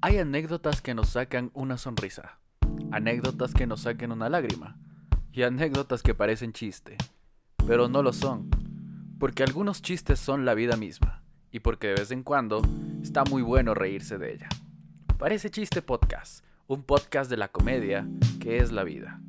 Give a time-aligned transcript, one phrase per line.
[0.00, 2.38] Hay anécdotas que nos sacan una sonrisa,
[2.92, 4.78] anécdotas que nos saquen una lágrima
[5.32, 6.96] y anécdotas que parecen chiste,
[7.66, 8.48] pero no lo son,
[9.18, 12.62] porque algunos chistes son la vida misma y porque de vez en cuando
[13.02, 14.48] está muy bueno reírse de ella.
[15.18, 18.06] Parece chiste podcast, un podcast de la comedia
[18.38, 19.20] que es la vida.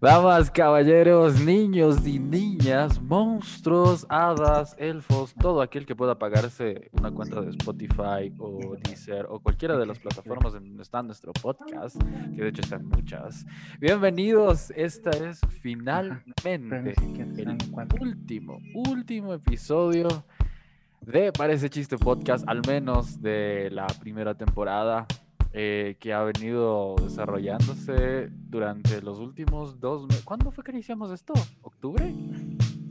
[0.00, 7.40] Damas, caballeros, niños y niñas, monstruos, hadas, elfos, todo aquel que pueda pagarse una cuenta
[7.40, 11.96] de Spotify o Deezer o cualquiera de las plataformas en donde está nuestro podcast,
[12.34, 13.46] que de hecho están muchas.
[13.80, 17.58] Bienvenidos, esta es finalmente el
[17.98, 20.08] último, último episodio
[21.00, 25.06] de Parece Chiste Podcast, al menos de la primera temporada.
[25.52, 30.22] Eh, que ha venido desarrollándose durante los últimos dos meses.
[30.24, 31.32] ¿Cuándo fue que iniciamos esto?
[31.62, 32.12] ¿Octubre?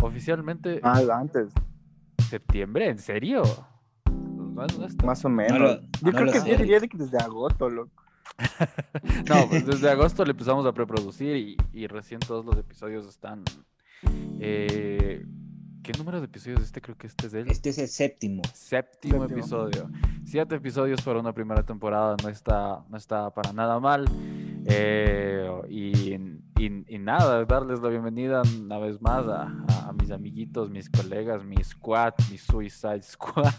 [0.01, 0.79] Oficialmente.
[0.81, 1.53] Ah, antes.
[2.29, 2.89] ¿Septiembre?
[2.89, 3.43] ¿En serio?
[5.03, 5.81] Más o menos.
[6.01, 8.03] yo creo que yo diría que desde agosto, loco.
[9.29, 13.43] no, pues desde agosto le empezamos a preproducir y, y recién todos los episodios están
[14.39, 15.25] eh,
[15.85, 16.81] ¿Qué número de episodios este?
[16.81, 17.47] Creo que este es el...
[17.47, 18.41] Este es el séptimo.
[18.55, 19.87] Séptimo, episodio.
[20.23, 24.07] Siete episodios para una primera temporada no está, no está para nada mal.
[24.65, 26.15] Eh, y,
[26.57, 32.15] y, nada, darles la bienvenida una vez más a, mis amiguitos, mis colegas, mi squad,
[32.31, 33.53] mi Suicide Squad,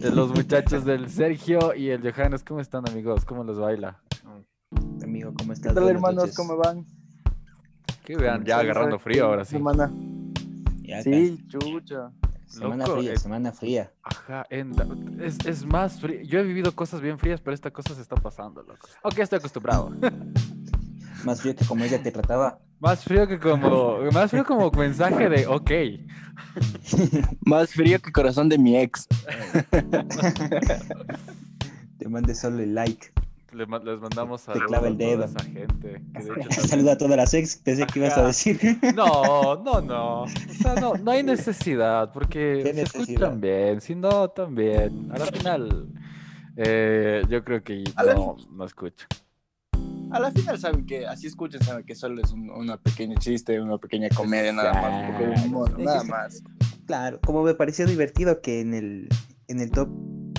[0.14, 2.42] los muchachos del Sergio y el Johannes.
[2.44, 3.26] ¿Cómo están, amigos?
[3.26, 4.00] ¿Cómo les baila?
[5.02, 5.74] Amigo, ¿cómo estás?
[5.74, 6.34] ¿Qué tal, hermanos?
[6.34, 6.86] ¿Cómo van?
[8.06, 9.56] Que vean, ya agarrando frío ahora sí.
[9.56, 9.92] Semana
[11.02, 12.10] sí, chucha.
[12.46, 13.90] Semana fría, semana fría.
[14.02, 16.20] Ajá, es, es, más frío.
[16.22, 18.86] Yo he vivido cosas bien frías, pero esta cosa se está pasando, loco.
[19.02, 19.90] Ok, estoy acostumbrado.
[21.24, 22.58] más frío que como ella te trataba.
[22.78, 24.00] Más frío que como.
[24.12, 25.70] Más frío como mensaje de ok.
[27.46, 29.08] más frío que corazón de mi ex.
[31.98, 33.12] te mande solo el like
[33.52, 36.02] les mandamos saludos a toda esa gente.
[36.68, 38.58] Saluda a todas las ex, pensé que ibas a decir.
[38.94, 40.22] No, no, no.
[40.22, 45.10] O sea, no, no hay necesidad, porque se escuchan bien, si no, también.
[45.12, 45.88] Al final,
[46.56, 47.84] eh, yo creo que
[48.14, 49.08] no, no escuchan.
[50.10, 53.60] A la final saben que, así escuchan, saben que solo es un, una pequeña chiste,
[53.60, 56.42] una pequeña comedia, nada más, un poco de humor, nada más.
[56.86, 59.08] Claro, como me pareció divertido que en el,
[59.48, 59.88] en el top,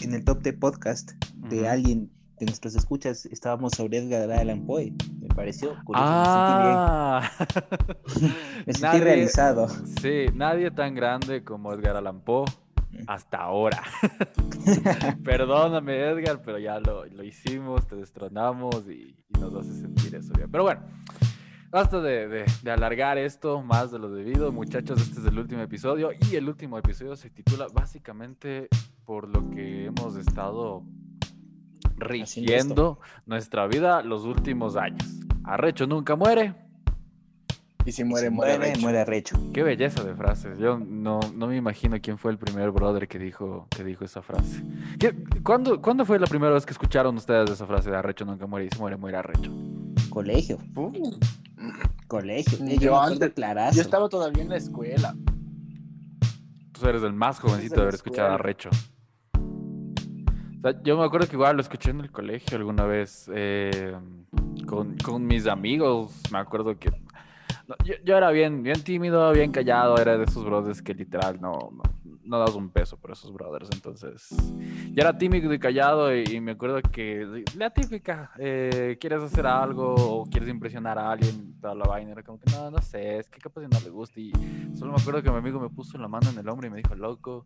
[0.03, 1.11] en el top de podcast
[1.49, 2.11] de alguien
[2.43, 4.93] de nuestros escuchas estábamos sobre Edgar Allan Poe.
[5.21, 6.05] Me pareció curioso.
[6.05, 7.31] Ah.
[8.65, 9.67] Me sentí, realizado.
[10.01, 12.45] Sí, nadie tan grande como Edgar Allan Poe
[13.07, 13.81] hasta ahora.
[15.23, 20.51] Perdóname, Edgar, pero ya lo, lo hicimos, te destronamos y, nos hace sentir eso bien.
[20.51, 20.81] Pero bueno,
[21.71, 24.51] basta de, de, de, alargar esto más de lo debido.
[24.51, 28.67] Muchachos, este es el último episodio y el último episodio se titula básicamente
[29.05, 30.83] por lo que hemos estado
[32.03, 35.03] rigiendo nuestra vida los últimos años.
[35.43, 36.53] Arrecho nunca muere.
[37.85, 39.35] Y si muere, muere, muere, arrecho.
[39.53, 40.57] Qué belleza de frases.
[40.57, 44.21] Yo no, no, me imagino quién fue el primer brother que dijo, que dijo esa
[44.21, 44.63] frase.
[45.43, 48.67] cuándo, ¿Cuándo fue la primera vez que escucharon ustedes esa frase de arrecho nunca muere
[48.67, 49.51] y si muere, muere arrecho?
[50.09, 50.59] Colegio.
[52.07, 52.57] Colegio.
[52.79, 53.33] Yo, antes,
[53.73, 55.13] yo estaba todavía en la escuela.
[56.71, 58.69] Tú eres el más jovencito de haber escuchado arrecho
[60.83, 63.95] yo me acuerdo que igual lo escuché en el colegio alguna vez eh,
[64.65, 66.21] con, con, mis amigos.
[66.31, 66.89] Me acuerdo que
[67.85, 69.97] yo, yo, era bien, bien tímido, bien callado.
[69.97, 71.71] Era de esos brothers que literal no,
[72.23, 73.69] no, das un peso por esos brothers.
[73.73, 76.15] Entonces, yo era tímido y callado.
[76.15, 81.59] Y, me acuerdo que la típica, eh, quieres hacer algo o quieres impresionar a alguien,
[81.59, 82.11] toda la vaina.
[82.11, 84.19] Era como que no, no sé, es que capaz no le gusta.
[84.19, 84.31] Y
[84.77, 86.77] solo me acuerdo que mi amigo me puso la mano en el hombro y me
[86.77, 87.43] dijo, loco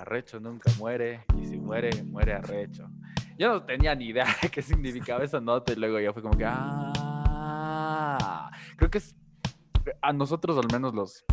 [0.00, 2.88] arrecho nunca muere y si muere, muere arrecho.
[3.38, 6.36] Yo no tenía ni idea de qué significaba esa nota y luego ya fue como
[6.36, 7.30] que, ah,
[8.76, 9.14] creo que es,
[10.02, 11.24] a nosotros al menos los,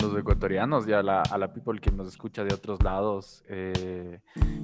[0.00, 4.20] los ecuatorianos y a la, a la people que nos escucha de otros lados, eh,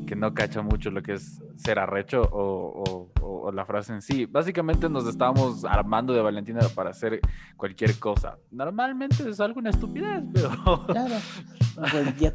[0.07, 4.25] que no cacha mucho lo que es ser arrecho o, o, la frase en sí.
[4.27, 7.21] Básicamente nos estamos armando de Valentina para hacer
[7.57, 8.39] cualquier cosa.
[8.51, 10.87] Normalmente es alguna estupidez, pero...
[10.87, 11.15] Claro.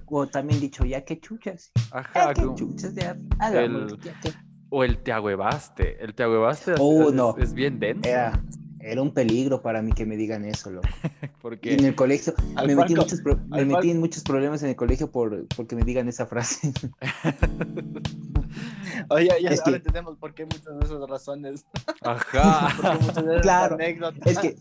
[0.10, 1.72] O, también dicho, ya que chuchas.
[1.92, 2.34] Ajá.
[2.34, 3.16] Ya que chuchas, ya,
[3.52, 4.00] el,
[4.70, 6.04] O el te agüevaste.
[6.04, 7.36] El te agüevaste oh, es, no.
[7.38, 8.10] es, bien denso.
[8.10, 8.42] Era
[8.98, 10.88] un peligro para mí que me digan eso, loco.
[11.42, 12.34] porque en el colegio
[12.66, 16.08] me metí, muchos me metí, en muchos problemas en el colegio por porque me digan
[16.08, 16.72] esa frase.
[19.10, 21.66] Oye, ya es ahora entendemos por qué muchas de esas razones.
[22.02, 22.70] Ajá.
[23.42, 23.78] claro.
[24.26, 24.58] Es que,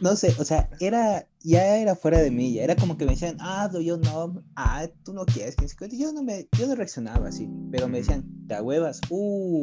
[0.00, 3.12] no sé, o sea, era, ya era fuera de mí, ya era como que me
[3.12, 5.54] decían, ah, yo no, ah, tú no quieres,
[5.92, 9.62] yo no me, yo no reaccionaba así, pero me decían, te huevas, uh,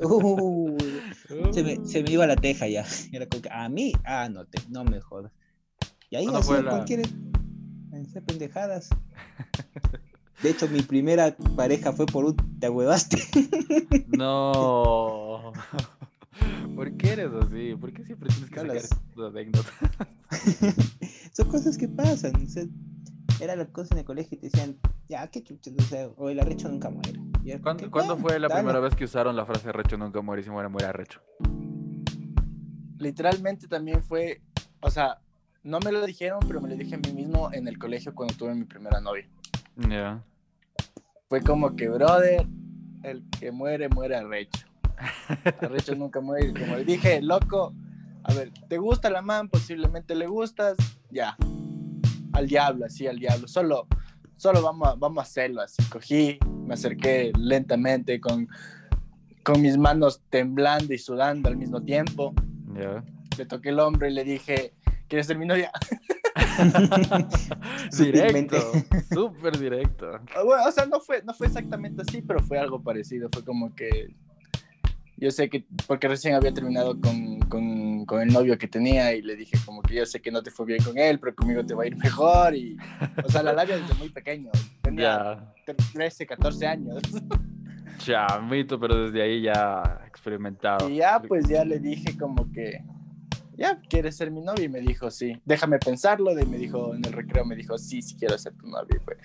[0.00, 0.78] uh,
[1.52, 4.46] se, me, se me iba la teja ya, era como que, a mí, ah, no,
[4.46, 5.32] te, no me jodas.
[6.08, 6.70] Y ahí hacía la...
[6.70, 7.02] cualquier,
[8.26, 8.90] pendejadas.
[10.42, 13.18] De hecho, mi primera pareja fue por un te huevaste.
[14.08, 15.52] No.
[16.74, 17.74] ¿Por qué eres así?
[17.74, 19.70] ¿Por qué siempre tienes que sacar tu anécdota?
[21.32, 22.32] Son cosas que pasan.
[23.40, 24.76] era la cosa en el colegio y te decían,
[25.08, 27.20] ya, qué chuches, o sea, o el arrecho nunca muere.
[27.90, 30.68] ¿Cuándo, fue la primera vez que usaron la frase arrecho nunca muere y si muere,
[30.68, 31.20] muere arrecho?
[32.98, 34.42] Literalmente también fue,
[34.80, 35.18] o sea,
[35.62, 38.34] no me lo dijeron, pero me lo dije a mí mismo en el colegio cuando
[38.34, 39.26] tuve mi primera novia.
[39.88, 40.22] Ya.
[41.28, 42.46] Fue como que, brother,
[43.02, 44.66] el que muere, muere arrecho.
[45.60, 46.52] Arrecho nunca muere.
[46.52, 47.74] Como le dije, loco,
[48.24, 49.48] a ver, ¿te gusta la man?
[49.48, 50.76] Posiblemente le gustas.
[51.10, 51.36] Ya.
[52.32, 53.48] Al diablo, así, al diablo.
[53.48, 53.86] Solo,
[54.36, 55.82] solo vamos a, vamos a hacerlo así.
[55.84, 58.48] Cogí, me acerqué lentamente con,
[59.42, 62.34] con mis manos temblando y sudando al mismo tiempo.
[63.36, 64.74] Le toqué el hombro y le dije,
[65.08, 65.72] ¿quieres ser mi novia?
[67.98, 68.56] directo,
[69.12, 70.20] súper directo.
[70.36, 73.28] Ah, bueno, o sea, no fue, no fue exactamente así, pero fue algo parecido.
[73.32, 74.14] Fue como que
[75.20, 79.20] yo sé que, porque recién había terminado con, con, con, el novio que tenía y
[79.20, 81.64] le dije como que yo sé que no te fue bien con él, pero conmigo
[81.64, 82.54] te va a ir mejor.
[82.54, 82.78] Y,
[83.22, 84.50] o sea, la labia desde muy pequeño,
[84.80, 85.52] tenía
[85.92, 87.02] 13, 14 años.
[87.98, 90.88] Chamito, pero desde ahí ya experimentado.
[90.88, 92.82] Y ya, pues ya le dije como que,
[93.58, 94.64] ya, ¿quieres ser mi novio?
[94.64, 96.32] Y me dijo, sí, déjame pensarlo.
[96.38, 98.96] Y me dijo, en el recreo me dijo, sí, sí quiero ser tu novio.
[98.96, 99.18] Y fue,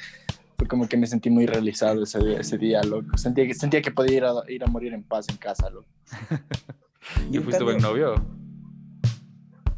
[0.58, 3.18] fue como que me sentí muy realizado ese, ese día, loco.
[3.18, 5.88] Sentía que, sentía que podía ir a, ir a morir en paz en casa, loco.
[7.32, 8.16] ¿Y fuiste buen novio?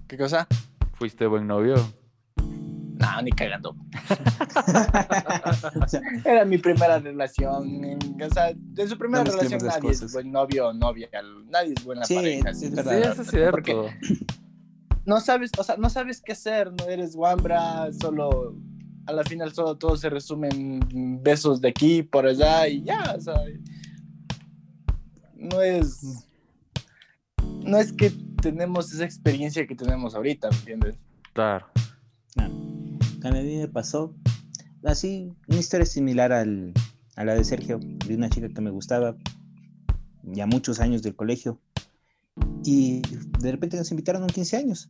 [0.07, 0.47] ¿Qué cosa?
[0.94, 1.75] ¿Fuiste buen novio?
[2.38, 3.75] No, ni cagando.
[6.25, 7.97] Era mi primera relación.
[8.21, 11.09] O sea, de su primera relación nadie es buen novio o novia.
[11.51, 12.53] Nadie es buena pareja.
[12.53, 13.15] Sí, es verdad.
[13.15, 13.51] Sí, es cierto.
[13.51, 13.75] Porque
[15.06, 16.71] no sabes, o sea, no sabes qué hacer.
[16.71, 18.56] No eres guambra, solo
[19.07, 23.15] a la final todo, todo se resume en besos de aquí, por allá y ya,
[23.18, 23.36] o sea,
[25.36, 26.27] no es,
[27.63, 28.12] no es que
[28.42, 30.95] tenemos esa experiencia que tenemos ahorita, ¿me entiendes?
[31.33, 31.68] Claro.
[32.36, 34.13] A mí me pasó
[34.83, 36.74] así, una historia similar al,
[37.15, 39.15] a la de Sergio, de una chica que me gustaba,
[40.24, 41.60] ya muchos años del colegio,
[42.63, 43.01] y
[43.39, 44.88] de repente nos invitaron a un 15 años.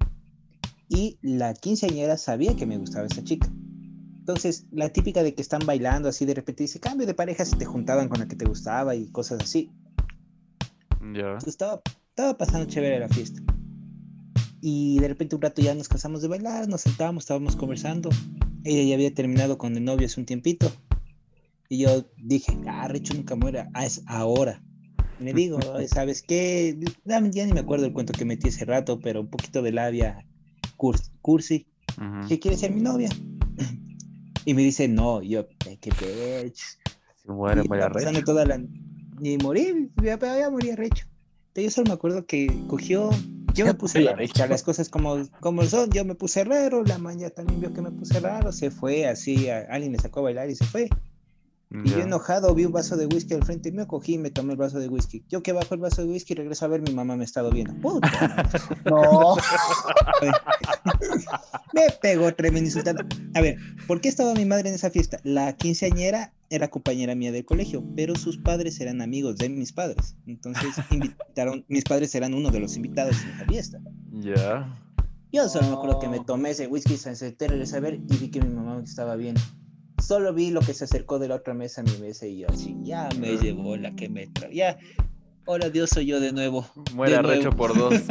[0.90, 3.52] Y la quinceañera sabía que me gustaba esa chica.
[4.28, 7.56] Entonces, la típica de que están bailando así, de repente dice, cambio de pareja si
[7.56, 9.72] te juntaban con la que te gustaba y cosas así.
[11.14, 11.38] Ya.
[11.46, 13.42] Estaba, estaba pasando chévere la fiesta.
[14.60, 18.10] Y de repente un rato ya nos cansamos de bailar, nos sentábamos, estábamos conversando.
[18.66, 20.70] Ella ya había terminado con el novio hace un tiempito.
[21.70, 24.62] Y yo dije, ah, Richo nunca muera, ah, es ahora.
[25.22, 25.58] Y me digo,
[25.88, 26.78] ¿sabes qué?
[27.06, 30.28] Ya ni me acuerdo el cuento que metí ese rato, pero un poquito de labia
[30.76, 31.66] cursi.
[32.28, 33.10] ¿Qué quiere ser mi novia?
[34.48, 36.80] Y me dice, no, yo, qué bitch.
[37.22, 38.64] Se muere, y pasando toda la...
[39.20, 41.06] Y morir, voy a morir recho.
[41.54, 43.10] Yo solo me acuerdo que cogió,
[43.54, 47.60] yo me puse las cosas como, como son, yo me puse raro, la maña también
[47.60, 50.64] vio que me puse raro, se fue así, alguien le sacó a bailar y se
[50.64, 50.88] fue.
[51.70, 54.30] Y yo enojado vi un vaso de whisky al frente y me cogí y me
[54.30, 55.26] tomé el vaso de whisky.
[55.28, 57.52] Yo que bajo el vaso de whisky regreso a ver mi mamá me ha estado
[57.52, 57.74] viendo.
[57.82, 58.50] Puta.
[58.86, 59.36] no.
[61.74, 63.04] me pegó tremendo insultando.
[63.34, 65.20] A ver, ¿por qué estaba mi madre en esa fiesta?
[65.24, 70.16] La quinceañera era compañera mía del colegio, pero sus padres eran amigos de mis padres.
[70.26, 73.80] Entonces invitaron, mis padres eran uno de los invitados en la fiesta.
[74.12, 74.74] Ya.
[75.34, 78.48] Yo solo me acuerdo que me tomé ese whisky sin saber y vi que mi
[78.48, 79.42] mamá me estaba viendo
[80.02, 82.48] solo vi lo que se acercó de la otra mesa a mi mesa y yo
[82.50, 84.78] así, ya me llevó la que me trajo, ya,
[85.46, 86.66] hola Dios, soy yo de nuevo.
[86.94, 87.94] Muere recho por dos.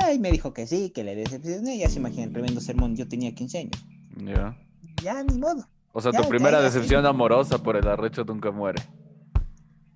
[0.14, 3.34] y me dijo que sí, que le decepcioné, ya se imaginan, tremendo sermón, yo tenía
[3.34, 3.86] 15 años.
[4.16, 4.56] Ya.
[5.02, 5.66] Ya, ni modo.
[5.92, 8.82] O sea, tu primera decepción amorosa por el arrecho nunca muere.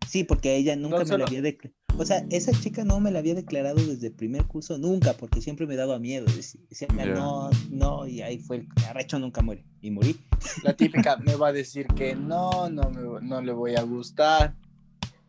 [0.09, 1.79] Sí, porque ella nunca me la había declarado.
[1.99, 5.41] O sea, esa chica no me la había declarado desde el primer curso, nunca, porque
[5.43, 6.27] siempre me daba miedo.
[6.27, 9.65] Decía, no, no, y ahí fue el arrecho nunca muere.
[9.81, 10.19] Y morí.
[10.62, 14.55] La típica me va a decir que no, no, no le voy a gustar.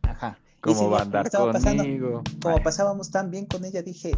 [0.03, 0.37] Ajá.
[0.61, 2.23] ¿Cómo va a andar conmigo?
[2.41, 4.11] como pasábamos tan bien con ella, dije,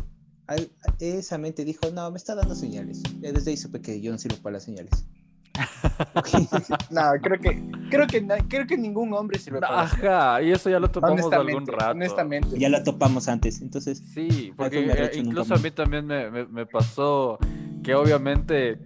[0.99, 3.01] esa mente dijo, no, me está dando señales.
[3.19, 5.05] Desde ahí supe que yo no sirvo para las señales.
[6.89, 9.95] no, creo que creo que, creo que ningún hombre sirve para eso.
[9.95, 11.91] Ajá, y eso ya lo topamos algún Honestamente, rato.
[11.91, 12.59] honestamente.
[12.59, 16.65] Ya lo topamos antes, entonces Sí, porque eh, incluso a mí también me, me- me
[16.65, 17.37] pasó
[17.83, 18.79] que obviamente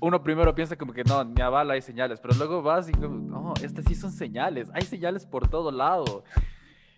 [0.00, 2.92] uno primero piensa como que no, ni a bala hay señales, pero luego vas y
[2.92, 6.24] como, no, estas sí son señales, hay señales por todo lado.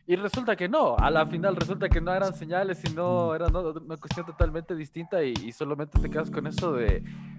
[0.07, 3.71] Y resulta que no, a la final resulta que no eran señales, sino era no-
[3.73, 7.03] una cuestión totalmente distinta y, y solamente te quedas con eso de, "Pe, pe, pe,
[7.03, 7.34] pe,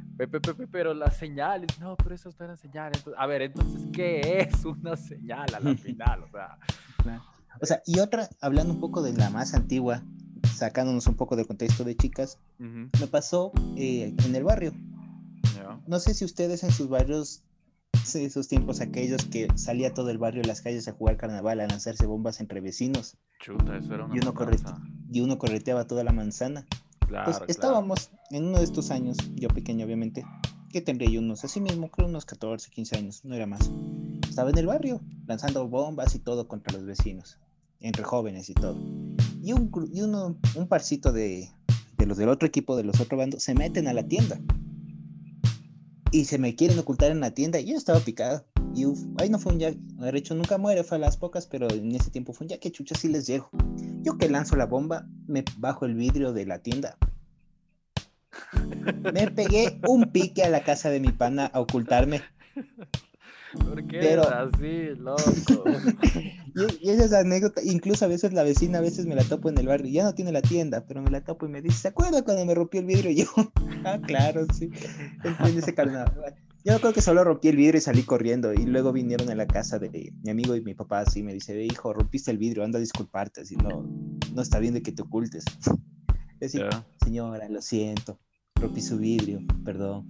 [0.71, 2.97] pero las señales, no, pero esas no eran señales.
[2.99, 6.23] Entonces, a ver, entonces, ¿qué es una señal a la final?
[6.23, 6.57] O sea,
[7.61, 10.03] O sea, y otra, hablando un poco de la más antigua,
[10.53, 14.73] sacándonos un poco del contexto de chicas, me pasó eh, en el barrio.
[15.87, 17.43] No sé si ustedes en sus barrios,
[18.13, 21.67] esos tiempos aquellos que salía todo el barrio a las calles a jugar carnaval, a
[21.67, 24.81] lanzarse bombas entre vecinos Chuta, eso era una y uno, corre- matanza.
[25.11, 26.65] y uno correteaba toda la manzana.
[27.07, 27.51] Claro, Pues claro.
[27.51, 30.25] estábamos en uno de estos años, yo pequeño obviamente,
[30.71, 33.71] que tendría yo unos, así mismo, creo unos 14, 15 años, no era más.
[34.29, 37.39] Estaba en el barrio, lanzando bombas y todo contra los vecinos,
[37.79, 38.75] entre jóvenes y todo.
[39.41, 41.49] Y un, y uno, un parcito de,
[41.97, 44.39] de los del otro equipo, de los otros bandos, se meten a la tienda.
[46.11, 48.45] Y se me quieren ocultar en la tienda y yo estaba picado.
[48.73, 51.47] Y uf, ahí no fue un ya, de hecho nunca muere, fue a las pocas,
[51.47, 53.49] pero en ese tiempo fue un ya que chucha sí les llego.
[54.05, 56.95] Yo que lanzo la bomba, me bajo el vidrio de la tienda.
[59.11, 62.21] Me pegué un pique a la casa de mi pana a ocultarme.
[63.57, 65.23] ¿Por qué Pero- así, loco?
[66.55, 67.61] Y, y esa es la anécdota.
[67.65, 69.91] Incluso a veces la vecina, a veces me la topo en el barrio.
[69.91, 72.45] Ya no tiene la tienda, pero me la topo y me dice, ¿se acuerda cuando
[72.45, 73.11] me rompió el vidrio?
[73.11, 73.25] Y yo,
[73.85, 74.69] ah, claro, sí.
[75.23, 76.33] En ese carnaval.
[76.65, 78.51] Yo creo que solo rompí el vidrio y salí corriendo.
[78.51, 81.53] Y luego vinieron a la casa de mi amigo y mi papá así me dice,
[81.53, 83.85] "Ve, hijo, rompiste el vidrio, anda a disculparte, así no,
[84.33, 85.45] no está bien de que te ocultes.
[86.41, 86.85] Y así, Ya.
[87.01, 88.19] señora, lo siento,
[88.55, 90.09] rompí su vidrio, perdón.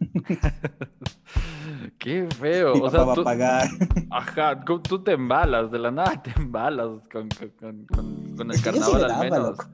[1.98, 2.74] Qué feo.
[2.74, 3.68] Mi O papá sea, va tú, a pagar.
[4.10, 8.56] ajá, tú, te embalas, de la nada te embalas con, con, con- con- con el
[8.56, 9.50] Es que yo sí carnaval le al daba, menos.
[9.50, 9.64] loco.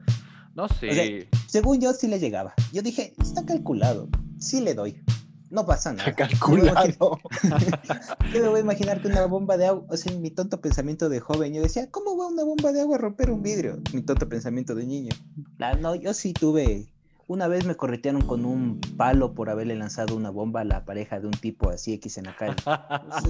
[0.55, 0.91] No sé.
[0.93, 2.53] sea, Según yo sí le llegaba.
[2.71, 4.07] Yo dije, está calculado,
[4.39, 5.01] sí le doy.
[5.49, 6.13] No pasa nada.
[6.15, 7.19] Calculado.
[8.33, 11.09] Yo me voy a imaginar que una bomba de agua, o sea, mi tonto pensamiento
[11.09, 13.79] de joven, yo decía, ¿cómo va una bomba de agua a romper un vidrio?
[13.93, 15.15] Mi tonto pensamiento de niño.
[15.57, 16.87] La- no, yo sí tuve,
[17.27, 21.19] una vez me corretearon con un palo por haberle lanzado una bomba a la pareja
[21.19, 22.55] de un tipo así X en la calle.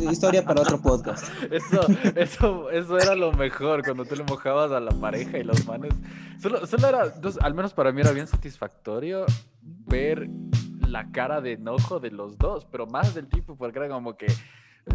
[0.03, 1.23] Es historia para otro podcast.
[1.51, 5.65] Eso, eso, eso era lo mejor cuando tú le mojabas a la pareja y los
[5.65, 5.93] manes.
[6.41, 9.25] Solo, solo era, al menos para mí era bien satisfactorio
[9.61, 10.29] ver
[10.91, 14.27] la cara de enojo de los dos, pero más del tipo, porque era como que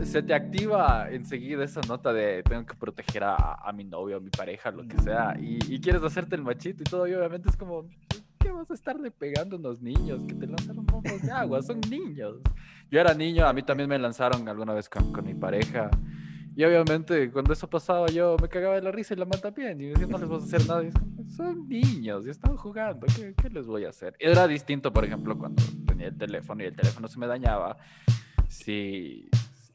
[0.03, 4.21] se te activa enseguida esa nota de tengo que proteger a, a mi novio, a
[4.21, 7.49] mi pareja, lo que sea, y, y quieres hacerte el machito y todo, y obviamente
[7.49, 7.87] es como,
[8.39, 11.63] ¿qué vas a estarle pegando a unos niños que te lanzaron bombas de agua?
[11.63, 12.37] Son niños.
[12.91, 15.91] Yo era niño, a mí también me lanzaron alguna vez con, con mi pareja.
[16.57, 19.81] Y obviamente cuando eso pasaba yo me cagaba de la risa y la mata bien.
[19.81, 20.85] Y me decía, no les vas a hacer nada.
[21.37, 23.07] Son niños y están jugando.
[23.17, 24.15] ¿Qué, qué les voy a hacer?
[24.19, 27.77] Era distinto, por ejemplo, cuando tenía el teléfono y el teléfono se me dañaba.
[28.49, 29.29] Si,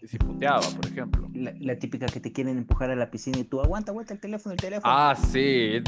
[0.07, 1.29] si puteaba, por ejemplo.
[1.33, 4.19] La, la típica que te quieren empujar a la piscina y tú aguanta, aguanta el
[4.19, 4.91] teléfono, el teléfono.
[4.93, 5.81] Ah, sí.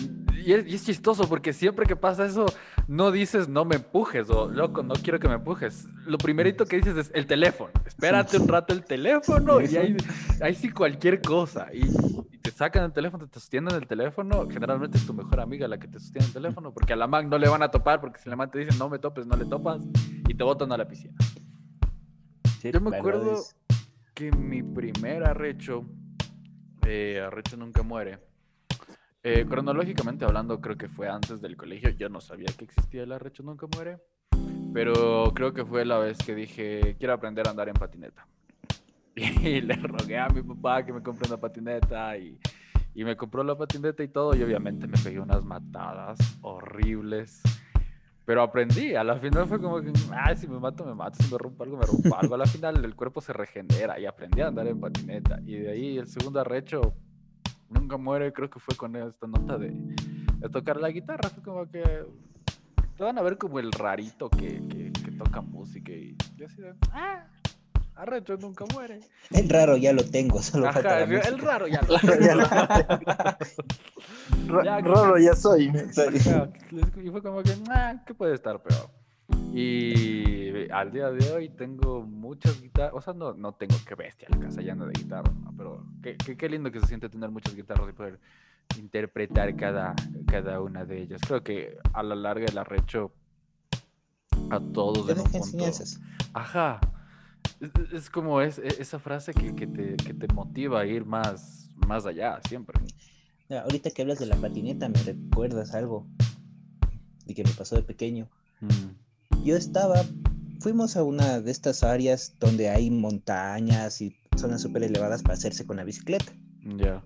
[0.46, 2.46] Y es, y es chistoso porque siempre que pasa eso,
[2.88, 5.88] no dices no me empujes o loco, no quiero que me empujes.
[6.06, 7.72] Lo primerito que dices es el teléfono.
[7.86, 9.96] Espérate un rato el teléfono y ahí,
[10.42, 11.68] ahí sí cualquier cosa.
[11.74, 11.86] Y,
[12.32, 14.48] y te sacan el teléfono, te sostienen el teléfono.
[14.50, 17.30] Generalmente es tu mejor amiga la que te sostiene el teléfono porque a la man
[17.30, 19.38] no le van a topar porque si la man te dice no me topes, no
[19.38, 19.82] le topas
[20.28, 21.14] y te botan a la piscina.
[22.60, 23.56] Sí, yo me acuerdo- es-
[24.22, 25.84] que mi primer arrecho,
[26.86, 28.20] eh, arrecho nunca muere.
[29.24, 31.90] Eh, cronológicamente hablando, creo que fue antes del colegio.
[31.90, 33.98] Yo no sabía que existía el arrecho nunca muere.
[34.76, 38.28] Pero creo que fue la vez que dije, quiero aprender a andar en patineta.
[39.16, 42.40] Y le rogué a mi papá que me compre una patineta y,
[42.94, 44.36] y me compró la patineta y todo.
[44.36, 47.42] Y obviamente me pegué unas matadas horribles.
[48.32, 51.30] Pero aprendí, a la final fue como que, ah, si me mato, me mato, si
[51.30, 52.36] me rompo algo, me rompo algo.
[52.36, 55.42] A la final el cuerpo se regenera y aprendí a andar en patineta.
[55.46, 56.94] Y de ahí el segundo arrecho
[57.68, 61.28] nunca muere, creo que fue con esta nota de, de tocar la guitarra.
[61.28, 61.84] Fue como que
[62.96, 66.74] te van a ver como el rarito que, que, toca música y yo así de,
[66.94, 67.28] ah,
[68.02, 69.00] arrecho nunca muere.
[69.32, 72.36] El raro ya lo tengo, solo falta Ajá, la el, el raro ya lo Ya
[72.36, 72.48] lo-
[74.64, 75.70] Ya, Ra- Rolo ya soy.
[75.70, 76.50] Ajá,
[77.04, 78.90] Y fue como que, ah, ¿qué puede estar peor?
[79.54, 84.28] Y al día de hoy tengo muchas guitarras, o sea, no, no tengo que bestia
[84.30, 85.54] la casa llena de guitarras, ¿no?
[85.58, 88.20] pero qué, qué, qué lindo que se siente tener muchas guitarras y poder
[88.78, 89.94] interpretar cada,
[90.28, 91.22] cada una de ellas.
[91.28, 93.12] Creo que a la larga el arrecho
[94.50, 95.38] a todos en un punto.
[95.38, 96.00] enseñanzas.
[96.34, 96.80] Ajá.
[97.62, 101.06] Es, es como es, e- esa frase que, que te, que te motiva a ir
[101.06, 102.80] más, más allá, siempre.
[103.50, 106.08] Mira, ahorita que hablas de la patineta, me recuerdas algo
[107.26, 108.28] de que me pasó de pequeño.
[108.62, 110.04] Mm, Yo estaba,
[110.60, 115.66] fuimos a una de estas áreas donde hay montañas y zonas súper elevadas para hacerse
[115.66, 116.32] con la bicicleta.
[116.78, 117.04] Ya.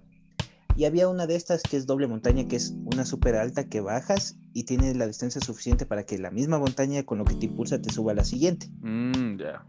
[0.77, 3.79] Y había una de estas que es doble montaña, que es una súper alta que
[3.81, 7.45] bajas y tiene la distancia suficiente para que la misma montaña con lo que te
[7.45, 8.67] impulsa te suba a la siguiente.
[8.81, 9.65] Mm, ya.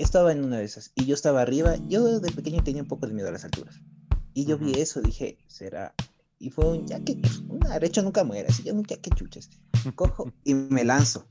[0.00, 1.76] Estaba en una de esas y yo estaba arriba.
[1.86, 3.82] Yo de pequeño tenía un poco de miedo a las alturas.
[4.32, 5.94] Y yo vi eso, dije, será.
[6.38, 9.50] Y fue un ya que, un arrecho nunca muere, así yo nunca que chuches.
[9.94, 11.26] Cojo y me lanzo.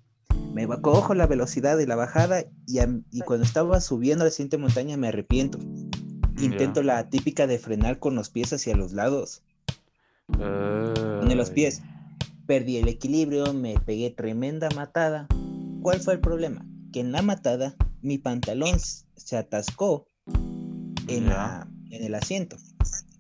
[0.54, 4.98] Me cojo la velocidad de la bajada y, cuando estaba subiendo a la siguiente montaña
[4.98, 5.58] me arrepiento.
[6.40, 9.42] Intento la típica de frenar con los pies hacia los lados,
[10.28, 11.82] de los pies.
[12.46, 15.28] Perdí el equilibrio, me pegué tremenda matada.
[15.82, 16.64] ¿Cuál fue el problema?
[16.94, 18.78] Que en la matada mi pantalón
[19.16, 20.08] se atascó
[21.08, 22.58] en, la- en el asiento.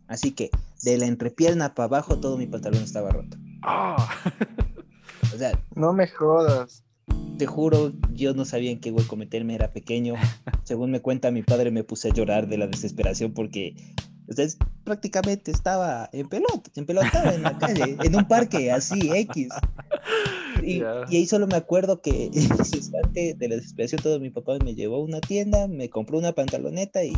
[0.08, 0.50] Así que
[0.84, 3.38] de la entrepierna para abajo todo mi pantalón estaba roto.
[3.62, 4.10] Ah.
[5.34, 6.84] O sea, No me jodas.
[7.38, 10.16] te juro, yo no sabía en qué hueco meterme, era pequeño.
[10.64, 13.76] Según me cuenta mi padre, me puse a llorar de la desesperación porque
[14.30, 18.72] o sea, es- prácticamente estaba en pelota, en pelota en la calle, en un parque
[18.72, 19.50] así, X.
[20.64, 24.58] Y, ahí solo me acuerdo que en ese instante de la desesperación todo mi papá
[24.64, 27.14] me llevó a una tienda, me compró una pantaloneta y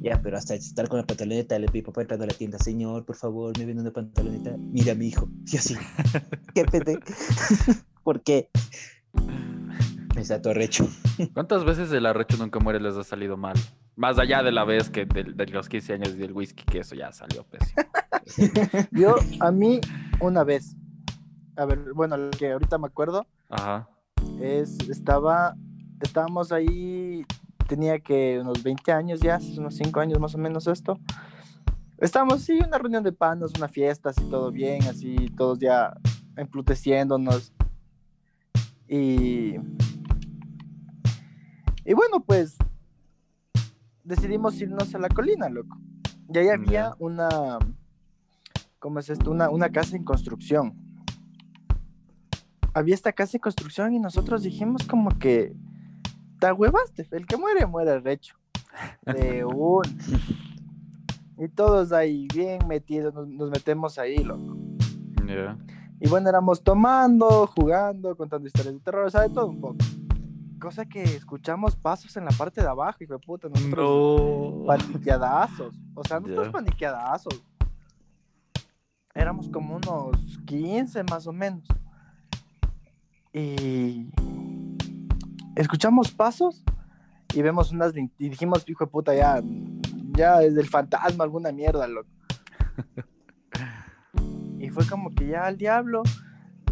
[0.00, 3.04] ya, pero hasta estar con la pantaloneta, le pedí papá entrando a la tienda, señor,
[3.04, 5.74] por favor, me viene una pantaloneta, mira a mi hijo, y así,
[6.54, 6.98] qué pete,
[8.04, 8.48] ¿por qué?
[10.14, 10.88] Me está todo recho.
[11.34, 13.56] ¿Cuántas veces el arrecho nunca muere les ha salido mal?
[13.96, 16.94] Más allá de la vez que de, de los 15 años del whisky, que eso
[16.94, 17.82] ya salió pésimo.
[18.92, 19.80] Yo, a mí,
[20.20, 20.76] una vez.
[21.56, 23.88] A ver, bueno, lo que ahorita me acuerdo Ajá.
[24.38, 25.56] es, estaba,
[26.02, 27.24] estábamos ahí,
[27.66, 31.00] tenía que unos 20 años ya, unos 5 años más o menos esto.
[31.96, 35.94] Estábamos, sí, una reunión de panos, una fiesta, así todo bien, así todos ya
[36.36, 37.54] empluteciéndonos.
[38.86, 39.54] Y,
[41.86, 42.58] y bueno, pues
[44.06, 45.76] decidimos irnos a la colina, loco.
[46.32, 47.58] Y ahí había una,
[48.78, 49.30] ¿cómo es esto?
[49.30, 50.74] Una, una casa en construcción.
[52.72, 55.54] Había esta casa en construcción y nosotros dijimos como que,
[56.40, 58.36] te huevaste, el que muere, muere recho.
[59.04, 59.82] De un.
[61.38, 64.56] Y todos ahí bien metidos, nos, nos metemos ahí, loco.
[65.26, 65.58] Ya.
[66.00, 69.76] Y bueno, éramos tomando, jugando, contando historias de terror, o sea, de todo un poco.
[70.60, 74.20] Cosa que escuchamos pasos en la parte de abajo, hijo de puta, nosotros
[74.56, 74.64] No.
[74.66, 75.74] paniqueadazos.
[75.94, 76.52] O sea, nosotros Ya.
[76.52, 77.42] paniqueadazos.
[79.14, 81.62] Éramos como unos 15 más o menos.
[83.32, 84.08] Y
[85.56, 86.62] escuchamos pasos
[87.34, 89.42] y vemos unas y dijimos, hijo de puta, ya,
[90.16, 92.08] ya es del fantasma, alguna mierda, loco.
[94.58, 96.02] y fue como que ya al diablo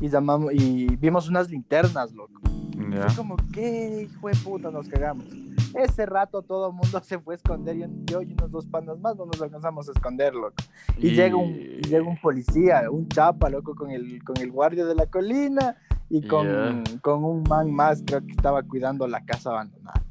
[0.01, 2.40] y llamamos y vimos unas linternas, loco.
[2.76, 5.26] Fue como, ¿qué hijo de puta nos cagamos?
[5.74, 7.76] Ese rato todo el mundo se fue a esconder.
[7.76, 10.54] Yo, yo y unos dos panas más no nos alcanzamos a esconder, loco.
[10.98, 14.84] Y, llega, un, y llega un policía, un chapa, loco, con el, con el guardia
[14.84, 15.76] de la colina
[16.08, 20.04] y con, con un man más, creo que estaba cuidando la casa abandonada.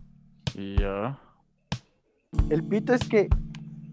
[0.56, 1.20] Ya.
[2.50, 3.30] El pito es que,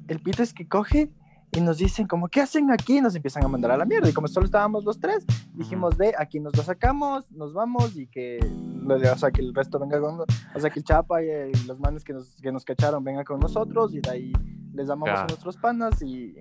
[0.08, 1.10] el pito es que coge
[1.52, 3.00] y nos dicen como, ¿qué hacen aquí?
[3.00, 4.08] Nos empiezan a mandar a la mierda.
[4.08, 8.06] Y como solo estábamos los tres, dijimos, ve, aquí nos lo sacamos, nos vamos y
[8.06, 8.38] que,
[8.88, 11.80] o sea, que el resto venga con, o sea, que el chapa y, eh, los
[11.80, 14.32] manes que nos, que nos cacharon vengan con nosotros y de ahí
[14.72, 16.34] les llamamos a nuestros panas y,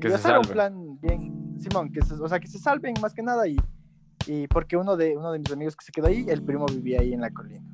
[0.00, 2.94] Que y se hacer un plan bien, Simón, que se, o sea, que se salven
[3.02, 3.56] más que nada y,
[4.28, 7.00] y porque uno de, uno de mis amigos que se quedó ahí, el primo vivía
[7.00, 7.64] ahí en la colina.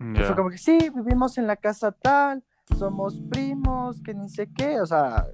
[0.00, 0.24] Y Ya.
[0.24, 2.42] fue como que sí, vivimos en la casa tal,
[2.78, 5.26] somos primos, que ni sé qué, o sea,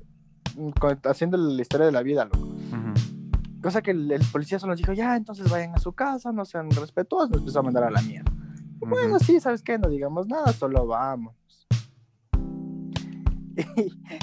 [1.05, 2.39] haciendo la historia de la vida, loco.
[2.39, 3.61] Ujú.
[3.63, 6.45] Cosa que el, el policía solo nos dijo, ya, entonces vayan a su casa, no
[6.45, 8.33] sean respetuosos, nos empezó a mandar a la mierda.
[8.79, 9.25] Bueno, Ujú.
[9.25, 9.79] sí, ¿sabes qué?
[9.79, 11.35] No digamos nada, solo vamos.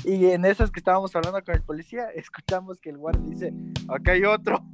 [0.03, 3.53] Y, y en esas que estábamos hablando con el policía, escuchamos que el guardia dice,
[3.87, 4.65] acá hay otro.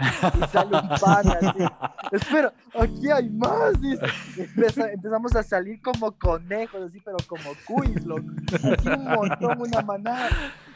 [0.00, 1.64] Y sale un pan así.
[2.12, 3.80] Espera, aquí hay más.
[3.80, 4.06] Dice.
[4.36, 8.22] Y empieza- empezamos a salir como conejos, así, pero como cuis, loco.
[8.54, 10.28] Así un montón, una manada.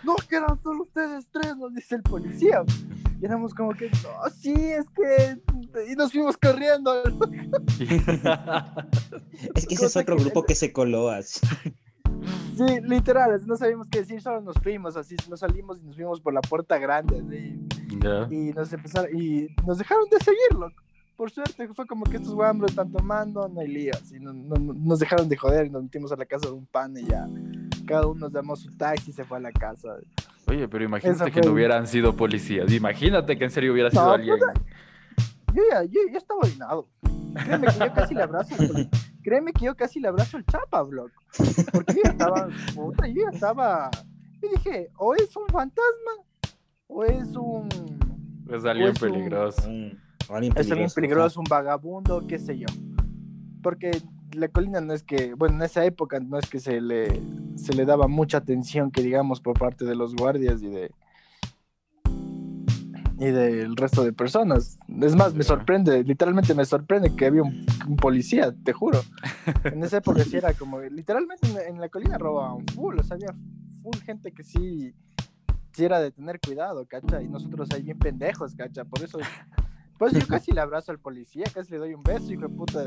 [0.03, 2.63] No, que eran solo ustedes tres, nos dice el policía.
[3.21, 5.39] Y éramos como que, no, sí, es que.
[5.91, 7.03] Y nos fuimos corriendo.
[9.55, 11.41] Es que ese es otro que- grupo que se coló así.
[12.57, 16.21] Sí, literal, no sabíamos qué decir, solo nos fuimos, así nos salimos y nos fuimos
[16.21, 17.59] por la puerta grande, así,
[18.01, 18.29] Ya.
[18.31, 20.75] y nos empezaron, y nos dejaron de seguir, loco.
[21.17, 24.57] por suerte fue como que estos guambros están tomando, no hay lío, así, no, no-
[24.57, 27.05] no- nos dejaron de joder y nos metimos a la casa de un pan y
[27.05, 27.29] ya.
[27.87, 29.97] Cada uno nos llamó su taxi y se fue a la casa.
[30.49, 32.73] Oye, pero imagínate que no hubieran sido policías.
[32.73, 34.37] Imagínate que en serio hubiera sido No, alguien.
[35.55, 36.89] Yo ya, yo, yo estaba orinado.
[37.35, 38.91] Créeme que yo casi le abrazo, al-
[39.25, 41.07] créeme que yo casi le abrazo el chapa, bro.
[41.73, 43.91] Porque yo ya estaba, puta, yo ya estaba.
[44.41, 46.13] Yo dije, o es un fantasma,
[46.87, 47.69] o es un.
[48.51, 49.69] Es alguien Pues un- peligroso.
[49.69, 52.67] Un- alguien Es alguien peligroso, peligroso, un vagabundo, qué sé yo.
[53.63, 53.91] Porque
[54.33, 57.21] la colina no es que, bueno, en esa época no es que se le,
[57.57, 60.91] se le daba mucha atención, que digamos, por parte de los guardias y de
[63.27, 64.79] y del resto de personas.
[65.01, 69.01] Es más, me sorprende, literalmente me sorprende que había un, un policía, te juro.
[69.65, 73.03] En esa época sí era como, literalmente en, la- en la colina robaban full, o
[73.03, 73.35] sea, había
[73.83, 74.95] full gente que sí,
[75.73, 79.19] sí era de tener cuidado, cacha, y nosotros ahí bien pendejos, cacha, por eso...
[79.97, 82.85] Pues yo casi le abrazo al policía, casi le doy un beso, hijo de puta.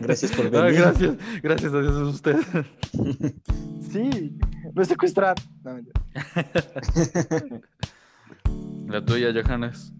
[0.00, 0.80] Gracias por venir.
[0.80, 2.36] gracias, gracias a Dios es usted.
[3.92, 4.36] Sí,
[4.74, 5.36] me secuestraron.
[5.62, 5.76] No.
[8.88, 9.92] La tuya, Johannes.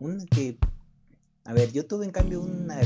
[0.00, 0.58] Una que.
[1.44, 2.78] A ver, yo tuve en cambio una,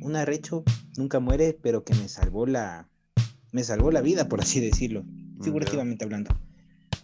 [0.00, 0.64] un arrecho,
[0.96, 2.88] nunca muere, pero que me salvó la.
[3.52, 5.04] Me salvó la vida, por así decirlo.
[5.42, 6.36] Figurativamente hablando.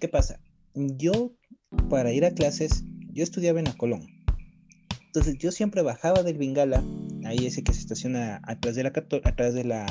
[0.00, 0.40] ¿Qué pasa?
[0.74, 1.32] Yo,
[1.88, 4.06] para ir a clases, yo estudiaba en la Colón.
[5.06, 6.82] Entonces yo siempre bajaba del Bengala,
[7.24, 9.86] ahí ese que se estaciona atrás de la atrás de la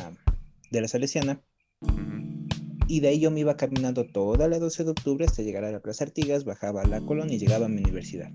[0.69, 1.41] de la Salesiana.
[2.87, 5.71] Y de ahí yo me iba caminando toda la 12 de octubre hasta llegar a
[5.71, 8.31] la Plaza Artigas, bajaba a la Colón y llegaba a mi universidad.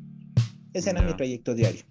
[0.73, 1.83] Ese era mi trayecto diario.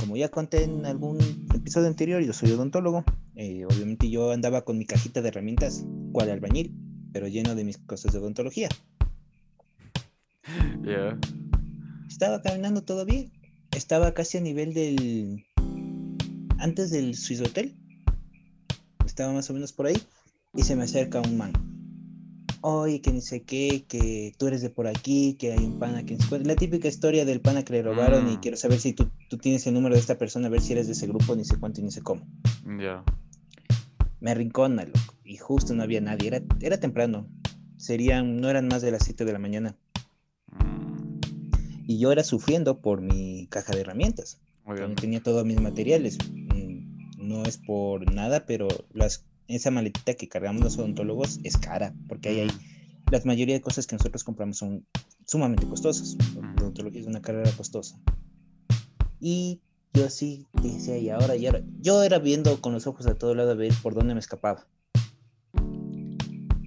[0.00, 1.18] Como ya conté en algún
[1.54, 3.04] episodio anterior, yo soy odontólogo.
[3.34, 6.74] eh, obviamente yo andaba con mi cajita de herramientas, cual albañil,
[7.12, 8.68] pero lleno de mis cosas de odontología.
[10.84, 11.18] Ya.
[12.08, 13.32] Estaba caminando todo bien.
[13.76, 15.44] Estaba casi a nivel del...
[16.58, 17.74] Antes del Swiss Hotel.
[19.04, 19.96] Estaba más o menos por ahí.
[20.56, 21.52] Y se me acerca un man.
[22.62, 26.04] Oye, que ni sé qué, que tú eres de por aquí, que hay un pana
[26.04, 26.16] que...
[26.42, 28.40] La típica historia del pana que le robaron y Mm.
[28.40, 30.86] quiero saber si tú, tú tienes el número de esta persona, a ver si eres
[30.86, 32.26] de ese grupo, ni sé cuánto y ni sé cómo.
[32.80, 33.04] Ya.
[34.20, 34.98] Me arrincona, loco.
[35.24, 36.28] Y justo no había nadie.
[36.28, 37.28] Era, era temprano.
[37.76, 39.76] Serían, no eran más de las 7 de la mañana.
[40.50, 41.20] Mm,
[41.86, 44.40] Y yo era sufriendo por mi caja de herramientas.
[45.00, 46.18] Tenía todos mis materiales.
[46.32, 51.94] Mm, No es por nada, pero las, esa maletita que cargamos los odontólogos es cara,
[52.08, 52.50] porque ahí hay
[53.10, 54.84] la mayoría de cosas que nosotros compramos son
[55.26, 56.16] sumamente costosas.
[56.60, 57.98] Odontología es una carrera costosa.
[59.20, 59.60] Y
[59.94, 61.62] yo sí decía, y ahora, y ahora.
[61.80, 64.66] Yo era viendo con los ojos a todo lado a ver por dónde me escapaba.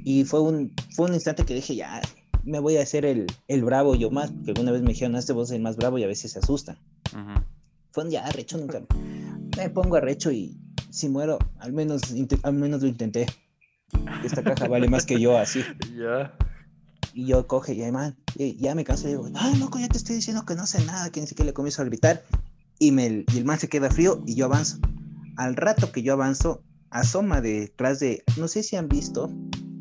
[0.03, 2.01] Y fue un, fue un instante que dije, ya,
[2.43, 5.33] me voy a hacer el, el bravo yo más, porque alguna vez me dijeron, hazte
[5.33, 6.77] vos el más bravo y a veces se asustan.
[7.13, 7.43] Ujú.
[7.91, 8.81] Fue un ya arrecho nunca.
[9.57, 10.57] Me pongo arrecho y
[10.89, 12.01] si muero, al menos,
[12.43, 13.25] al menos lo intenté.
[14.23, 15.61] Esta caja vale más que yo así.
[15.97, 16.33] Ya.
[17.13, 19.97] Y yo coge y man, y ya me canso y digo, no, loco, ya te
[19.97, 22.23] estoy diciendo que no sé nada, que ni siquiera le comienzo a gritar.
[22.77, 24.77] Y, me, y el man se queda frío y yo avanzo.
[25.35, 29.29] Al rato que yo avanzo, asoma detrás de, no sé si han visto,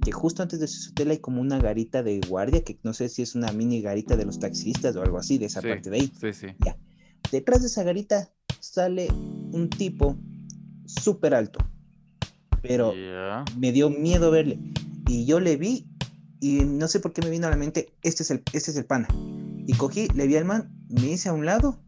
[0.03, 3.09] que justo antes de su hotel hay como una garita de guardia, que no sé
[3.11, 5.69] si es una mini garita de los taxistas o algo así, de esa Sí.
[5.69, 6.13] parte de ahí.
[6.19, 6.47] Sí, sí.
[7.31, 10.17] Detrás de esa garita sale un tipo
[10.89, 11.61] súper alto,
[12.63, 12.93] pero
[13.57, 14.59] me dio miedo verle.
[15.07, 15.87] Y yo le vi
[16.41, 18.77] y no sé por qué me vino a la mente, este es el, este es
[18.77, 19.09] el pana.
[19.67, 21.79] Y cogí, le vi al man, me hice a un lado,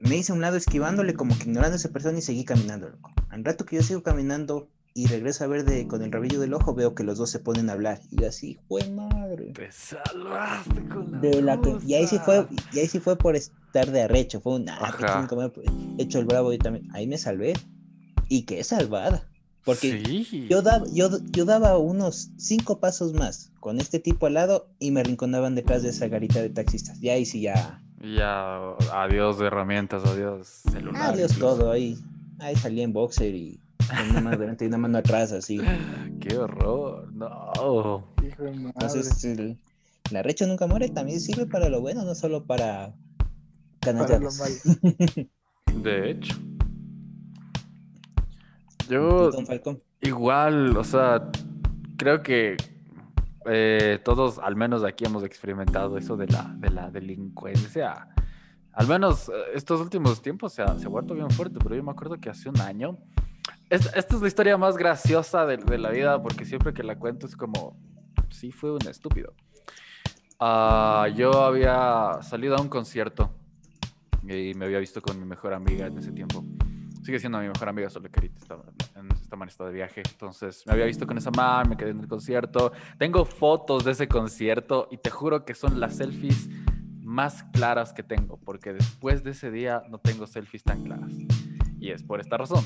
[0.00, 2.88] me hice a un lado esquivándole como que ignorando a esa persona y seguí caminando,
[2.88, 3.12] loco.
[3.28, 6.54] Al rato que yo sigo caminando y regreso a ver de, con el rabillo del
[6.54, 8.00] ojo, veo que los dos se ponen a hablar.
[8.10, 9.25] Y yo así, fue madre.
[9.44, 13.16] Te salvaste con la De la que- y ahí sí fue, y ahí sí fue
[13.16, 14.96] por estar de arrecho, fue un ah,
[15.98, 16.88] he hecho el bravo y también.
[16.94, 17.54] Ahí me salvé.
[18.28, 19.28] Y qué salvada.
[19.64, 20.46] Porque Sí.
[20.48, 24.90] yo daba, yo, yo daba unos cinco pasos más con este tipo al lado y
[24.92, 27.02] me arrinconaban detrás de esa garita de taxistas.
[27.02, 27.82] Y ahí sí ya.
[28.00, 28.58] Ya,
[28.92, 31.14] adiós de herramientas, adiós celular.
[31.14, 31.56] Adiós incluso.
[31.56, 31.70] todo.
[31.72, 31.98] Ahí,
[32.38, 33.60] ahí salí en boxer y
[34.10, 35.60] una mano delante y una mano atrás, así.
[36.20, 37.12] Qué horror.
[37.12, 38.06] No.
[38.26, 38.72] Hijo de madre.
[38.74, 39.58] Entonces, el,
[40.10, 42.94] la recha nunca muere también sirve para lo bueno, no solo para
[43.80, 44.38] Para lo canallarnos.
[44.38, 44.54] malo.
[45.82, 46.34] De hecho.
[48.78, 49.82] ¿Tú, Yo Don Falcón?
[50.00, 51.30] igual, o sea,
[51.96, 52.56] creo que
[53.46, 58.08] eh, todos, al menos aquí, hemos experimentado eso de la, de la delincuencia.
[58.72, 61.82] Al menos eh, estos últimos tiempos se ha, se ha vuelto bien fuerte, pero yo
[61.82, 62.96] me acuerdo que hace un año.
[63.70, 66.96] Es- esta es la historia más graciosa de, de la vida, porque siempre que la
[66.98, 67.76] cuento es como,
[68.30, 69.32] sí, fue un estúpido.
[70.38, 73.30] Ah, yo había salido a un concierto
[74.28, 76.44] Y me había visto con mi mejor amiga en ese tiempo.
[77.04, 78.64] Sigue siendo mi mejor amiga, solo que ahorita estaba,
[78.96, 80.02] en esta man está de viaje.
[80.10, 82.72] Entonces me había visto con esa man, me quedé en el concierto.
[82.98, 86.48] Tengo fotos de ese concierto y te juro que son las selfies
[87.04, 91.12] más claras que tengo, porque después de ese día no tengo selfies tan claras.
[91.78, 92.64] Y es por esta razón.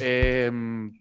[0.00, 0.92] Em,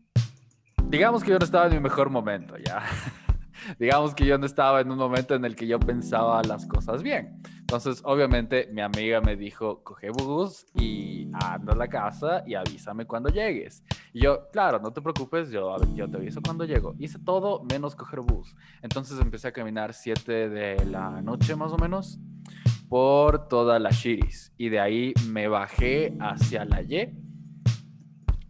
[0.86, 2.84] digamos que yo no estaba en mi mejor momento, ya.
[3.80, 7.04] digamos que yo no estaba en un momento en el que yo pensaba las cosas
[7.04, 7.42] bien.
[7.60, 13.06] Entonces, obviamente, mi amiga me dijo, coge bus y anda a la casa y avísame
[13.06, 13.84] cuando llegues.
[14.14, 16.96] Y yo, claro, no te preocupes, yo, yo te aviso cuando llego.
[16.98, 18.56] Hice todo menos coger bus.
[18.82, 22.20] Entonces empecé a caminar 7 de la noche más o menos
[22.88, 24.54] por toda la Shiris.
[24.58, 27.27] Y de ahí me bajé hacia la Y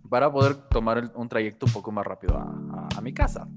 [0.09, 3.47] para poder tomar un trayecto un poco más rápido a, a mi casa.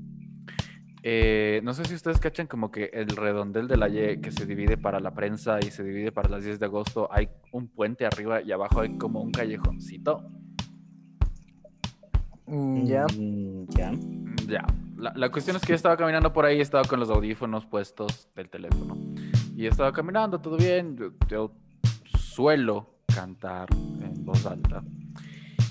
[1.03, 4.45] Eh, no sé si ustedes cachan como que el redondel de la Y que se
[4.45, 8.05] divide para la prensa y se divide para las 10 de agosto, hay un puente
[8.05, 10.23] arriba y abajo hay como un callejoncito.
[12.47, 13.07] Mm, Ya.
[13.07, 13.93] Mm, ya.
[14.47, 14.67] Ya.
[14.97, 18.29] La, la cuestión es que yo estaba caminando por ahí, estaba con los audífonos puestos
[18.35, 18.99] del teléfono.
[19.57, 20.97] Y estaba caminando, todo bien.
[20.97, 21.53] Yo, yo
[22.05, 24.83] suelo cantar en voz alta.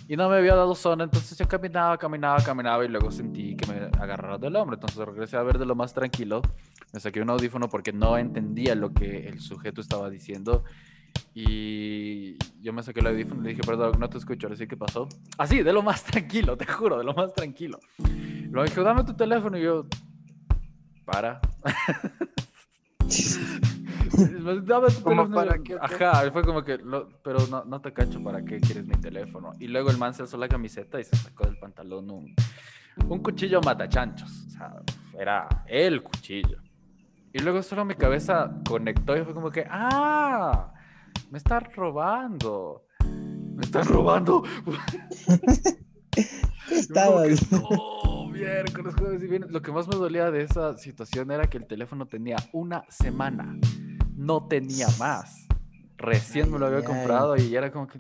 [0.10, 3.68] Y no me había dado zona, entonces yo caminaba, caminaba, caminaba y luego sentí que
[3.68, 4.74] me agarraron del hombro.
[4.74, 6.42] Entonces regresé a ver de lo más tranquilo.
[6.92, 10.64] Me saqué un audífono porque no entendía lo que el sujeto estaba diciendo.
[11.36, 14.66] Y yo me saqué el audífono y le dije, perdón, no te escucho, ahora sí
[14.66, 15.08] que pasó.
[15.38, 17.78] Así, de lo más tranquilo, te juro, de lo más tranquilo.
[18.50, 19.86] Luego dijo, dame tu teléfono y yo,
[21.06, 21.40] para.
[24.20, 25.36] Dame tu ¿Cómo teléfono.
[25.36, 25.78] para qué?
[25.80, 28.96] Ajá, y fue como que, lo- pero no, no te cacho para qué quieres mi
[28.96, 29.52] teléfono.
[29.60, 32.36] Y luego el man se alzó la camiseta y se sacó del pantalón un,
[33.08, 34.48] un cuchillo matachanchos.
[34.48, 34.74] O sea,
[35.18, 36.58] era el cuchillo.
[37.32, 40.74] Y luego solo mi cabeza conectó y fue como que, ah,
[41.32, 42.86] me están robando.
[43.56, 44.44] Me están robando.
[46.72, 47.24] Estaba.
[47.24, 49.52] Como que, No, miércoles, jueves y viernes.
[49.52, 53.58] Lo que más me dolía de esa situación era que el teléfono tenía una semana.
[54.20, 55.48] No tenía más.
[55.98, 57.98] Recién me lo había comprado y era como que.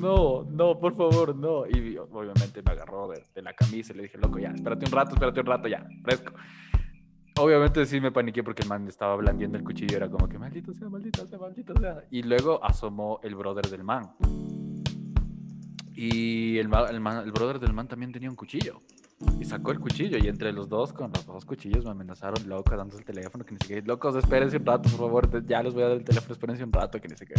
[0.00, 1.66] No, no, por favor, no.
[1.66, 4.92] Y obviamente me agarró de, de la camisa y le dije, loco, ya, espérate un
[4.92, 6.32] rato, espérate un rato, ya, fresco.
[7.38, 10.38] Obviamente sí me paniqué porque el man estaba blandiendo el cuchillo y era como que
[10.38, 12.04] maldito sea, maldito sea, maldito sea.
[12.10, 14.10] Y luego asomó el brother del man.
[15.94, 18.80] Y el, ma- el, man- el brother del man también tenía un cuchillo.
[19.40, 22.76] Y sacó el cuchillo y entre los dos, con los dos cuchillos, me amenazaron, loco,
[22.76, 25.82] dándose el teléfono, que ni siquiera, locos, espérense un rato, por favor, ya les voy
[25.82, 27.34] a dar el teléfono, espérense un rato, que ni sé qué.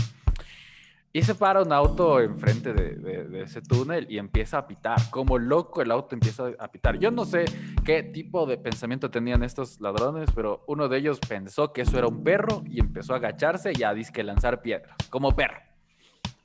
[1.16, 4.98] Y se para un auto enfrente de, de- de ese túnel y empieza a pitar.
[5.12, 6.98] Como loco el auto empieza a pitar.
[6.98, 7.46] Yo no sé
[7.86, 12.08] qué tipo de pensamiento tenían estos ladrones, pero uno de ellos pensó que eso era
[12.08, 14.96] un perro y empezó a agacharse y a disque lanzar piedras.
[15.12, 15.60] Como perro.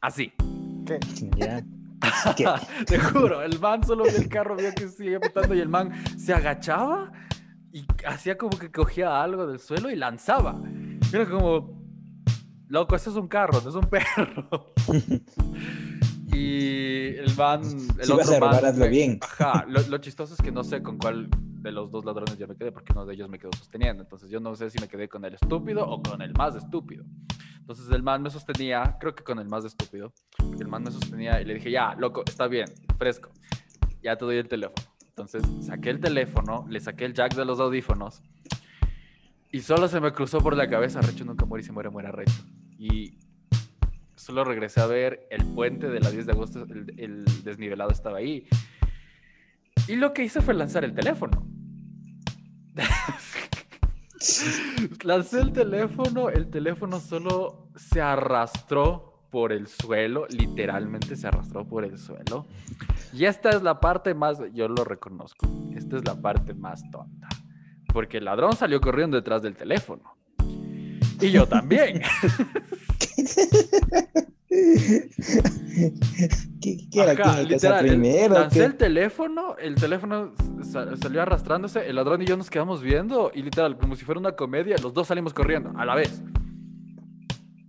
[0.03, 0.35] Así.
[0.87, 1.01] ¿Qué?
[1.39, 1.63] Ya.
[2.37, 2.45] ¿Qué?
[2.87, 5.93] Te juro, el man solo vio el carro, vio que sigue pitando y el man
[6.19, 7.13] se agachaba
[7.73, 10.61] y hacía como que cogía algo del suelo y lanzaba.
[11.13, 11.83] Era como,
[12.69, 14.73] loco, eso es un carro, no es un perro.
[16.31, 17.63] Y el man,
[17.99, 19.19] el otro a man, bien.
[19.23, 22.47] Ajá, lo, lo chistoso es que no sé con cuál de los dos ladrones yo
[22.47, 24.03] me quedé, porque uno de ellos me quedó sosteniendo.
[24.03, 27.05] Entonces yo no sé si me quedé con el estúpido o con el más estúpido.
[27.69, 30.15] Entonces el man me sostenía, creo que con el más estúpido.
[30.59, 32.65] El man me sostenía y le dije, ya, loco, está bien,
[32.97, 33.31] fresco.
[34.03, 34.89] Ya te doy el teléfono.
[35.07, 38.23] Entonces saqué el teléfono, le saqué el jack de los audífonos
[39.53, 42.11] y solo se me cruzó por la cabeza, Recho nunca muere y se muere, muere
[42.11, 42.43] Recho.
[42.79, 43.19] Y
[44.17, 48.17] solo regresé a ver el puente de la 10 de agosto, el, el desnivelado estaba
[48.17, 48.49] ahí.
[49.87, 51.47] Y lo que hice fue lanzar el teléfono.
[55.05, 61.85] Lancé el teléfono, el teléfono solo se arrastró por el suelo, literalmente se arrastró por
[61.85, 62.47] el suelo.
[63.13, 67.29] Y esta es la parte más, yo lo reconozco, esta es la parte más tonta.
[67.93, 70.17] Porque el ladrón salió corriendo detrás del teléfono.
[71.21, 72.03] Y yo también.
[76.61, 77.15] ¿Qué, qué era?
[77.15, 78.35] ¿Quién alcanzó literal, primero?
[78.35, 80.33] lancé el teléfono, el teléfono
[80.63, 84.21] sa- salió arrastrándose, el ladrón y yo nos quedamos viendo y literal, como si fuera
[84.21, 86.23] una comedia, los dos salimos corriendo a la vez.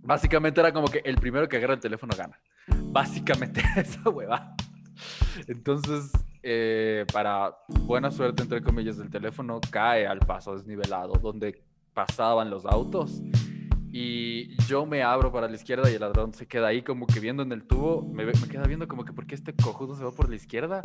[0.02, 2.38] Básicamente era como que el primero que agarra el teléfono gana.
[2.86, 4.54] Básicamente esa hueva.
[5.46, 6.10] Entonces,
[6.42, 11.62] eh, para buena suerte, entre comillas, el teléfono cae al paso desnivelado donde
[11.94, 13.20] pasaban los autos.
[13.92, 17.20] Y yo me abro para la izquierda y el ladrón se queda ahí como que
[17.20, 18.02] viendo en el tubo.
[18.02, 20.80] Me, me queda viendo como que, ¿por qué este cojudo se va por la izquierda?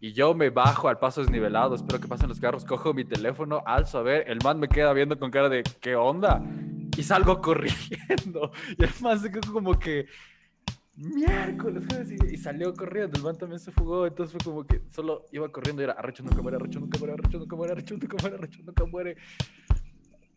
[0.00, 3.62] Y yo me bajo al paso desnivelado, espero que pasen los carros, cojo mi teléfono,
[3.64, 6.42] alzo a ver, el man me queda viendo con cara de, ¿qué onda?
[6.96, 8.50] y salgo corriendo.
[8.78, 10.06] Y el man se quedó como que,
[10.96, 13.18] miércoles, y, salió corriendo.
[13.18, 16.22] El man también se fugó, entonces fue como que solo iba corriendo y era arrecho
[16.22, 19.16] nunca muere, arrecho nunca muere, arrecho nunca muere, arrecho nunca muere, arrecho nunca muere.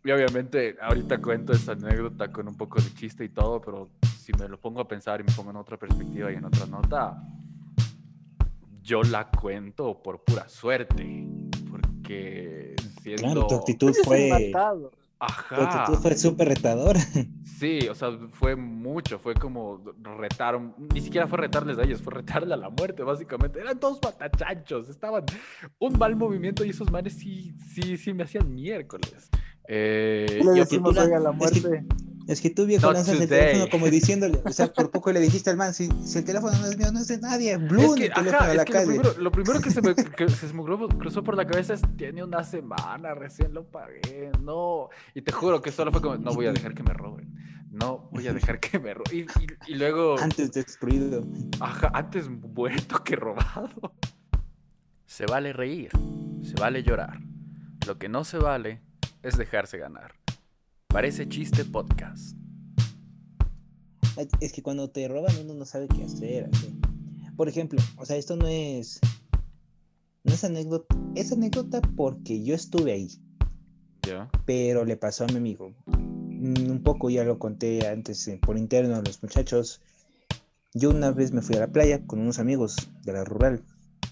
[0.10, 4.34] Y obviamente ahorita cuento esa anécdota con un poco de chiste y todo, pero si
[4.34, 7.22] me lo pongo a pensar y me pongo en otra perspectiva y en otra nota,
[8.82, 11.28] yo la cuento por pura suerte.
[11.70, 13.22] Porque siendo...
[13.22, 14.90] Claro, tu actitud Ese es fue, matado.
[14.90, 15.84] tu Ajá.
[15.84, 17.00] actitud fue súper retadora.
[17.60, 19.84] Sí, o sea, fue mucho, fue como
[20.18, 20.60] retar,
[20.94, 23.60] ni siquiera fue retarles a ellos, fue retarle a la muerte, básicamente.
[23.60, 25.26] Eran todos patachanchos, estaban
[25.78, 29.30] un mal movimiento y esos manes sí, sí, sí me hacían miércoles.
[29.72, 31.86] Eh, Le yo- decimos tú la- hoy a la es que- muerte.
[32.28, 35.20] Es que tú, viejo, Not lanzas el teléfono como diciéndole, o sea, por poco le
[35.20, 37.68] dijiste al man, si, si el teléfono no es mío, no es de nadie, es
[37.68, 39.96] Blue que, el teléfono ajá, es la que lo primero, lo primero que se me,
[39.96, 44.32] que se me cruzó, cruzó por la cabeza es, tiene una semana, recién lo pagué,
[44.44, 44.90] no.
[45.16, 47.34] Y te juro que solo fue como, no voy a dejar que me roben,
[47.72, 49.12] no voy a dejar que me roben.
[49.12, 51.26] Y, y- y luego, Antes destruido.
[51.60, 53.94] ajá, antes muerto que robado.
[55.08, 55.90] Se vale reír,
[56.44, 57.20] se vale llorar.
[57.88, 58.82] Lo que no se vale
[59.24, 60.14] es dejarse ganar.
[60.88, 62.36] Parece chiste podcast.
[64.42, 66.50] Es que cuando te roban uno no sabe qué hacer.
[66.52, 66.78] así.
[67.38, 69.00] Por ejemplo, o sea, esto no es.
[70.24, 70.96] No es anécdota.
[71.16, 73.10] Es anécdota porque yo estuve ahí,
[74.06, 74.30] Ya.
[74.46, 75.74] pero le pasó a mi amigo.
[75.86, 79.82] Mm, Un poco ya lo conté antes eh, por interno a los muchachos.
[80.74, 83.64] Yo una vez me fui a la playa con unos amigos de la rural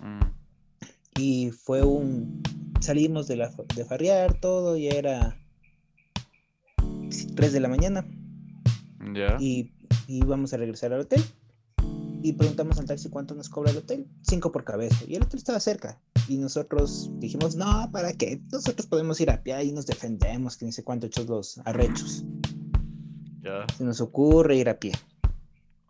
[0.02, 0.22] Mm,
[1.20, 2.42] y fue un.
[2.80, 5.40] Salimos de, la, de farrear, todo, ya era
[7.36, 8.06] 3 de la mañana.
[9.14, 9.38] Ya.
[9.40, 9.72] y,
[10.08, 11.24] y íbamos a regresar al hotel.
[12.24, 14.08] Y preguntamos al taxi cuánto nos cobra el hotel.
[14.22, 14.98] Cinco por cabeza.
[15.08, 16.00] Y el hotel estaba cerca.
[16.28, 18.42] Y nosotros dijimos, no, ¿para qué?
[18.52, 22.26] Nosotros podemos ir a pie y nos defendemos, que ni sé cuánto hechos los arrechos.
[23.42, 23.66] Ya.
[23.78, 24.94] Se nos ocurre ir a pie.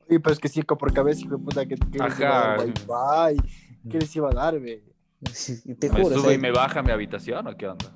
[0.09, 2.57] Oye, pero es que cinco por cabeza, hijo de puta, que, que les iba a
[2.57, 3.29] dar Ajá.
[3.29, 3.49] wifi.
[3.89, 4.83] ¿Qué les iba a dar, ve?
[5.79, 6.15] Te ¿Me juro.
[6.15, 7.91] sube sea, y me baja a mi habitación o qué onda?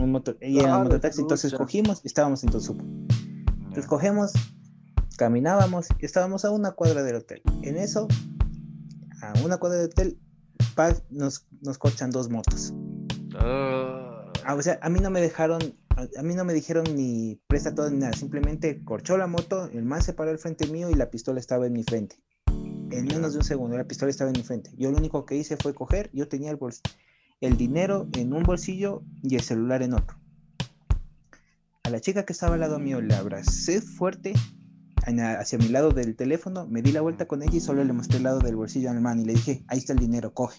[0.00, 2.84] un moto- y era Claro, un mototaxi, entonces cogimos y estábamos en Tosupo.
[3.58, 4.32] Entonces cogemos,
[5.16, 7.42] caminábamos y estábamos a una cuadra del hotel.
[7.62, 8.06] En eso,
[9.22, 10.18] a una cuadra del hotel,
[11.10, 12.72] nos, nos cochan dos motos.
[13.38, 14.12] Ah,
[14.44, 15.60] Ah, o sea, a mí no me dejaron,
[15.96, 19.68] a, a mí no me dijeron ni presta todo ni nada, simplemente corchó la moto,
[19.72, 22.16] el man se paró al frente mío y la pistola estaba en mi frente.
[22.90, 24.70] En menos de un segundo, la pistola estaba en mi frente.
[24.76, 26.80] Yo lo único que hice fue coger, yo tenía el, bols-
[27.40, 30.16] el dinero en un bolsillo y el celular en otro.
[31.82, 34.32] A la chica que estaba al lado mío le abracé fuerte
[35.04, 38.16] hacia mi lado del teléfono, me di la vuelta con ella y solo le mostré
[38.16, 40.56] el lado del bolsillo al man y le dije, ahí está el dinero, coge.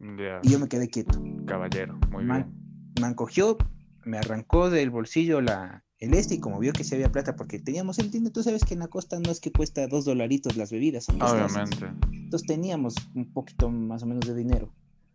[0.00, 0.40] ya.
[0.42, 1.20] Y yo me quedé quieto.
[1.46, 3.02] Caballero, muy Man, bien.
[3.02, 3.58] man cogió,
[4.04, 7.58] me arrancó del bolsillo la, el este y como vio que se había plata, porque
[7.58, 10.56] teníamos el dinero, tú sabes que en la costa no es que cuesta dos dolaritos
[10.56, 11.20] las bebidas, son.
[11.20, 11.86] Obviamente.
[12.12, 14.72] Entonces teníamos un poquito más o menos de dinero.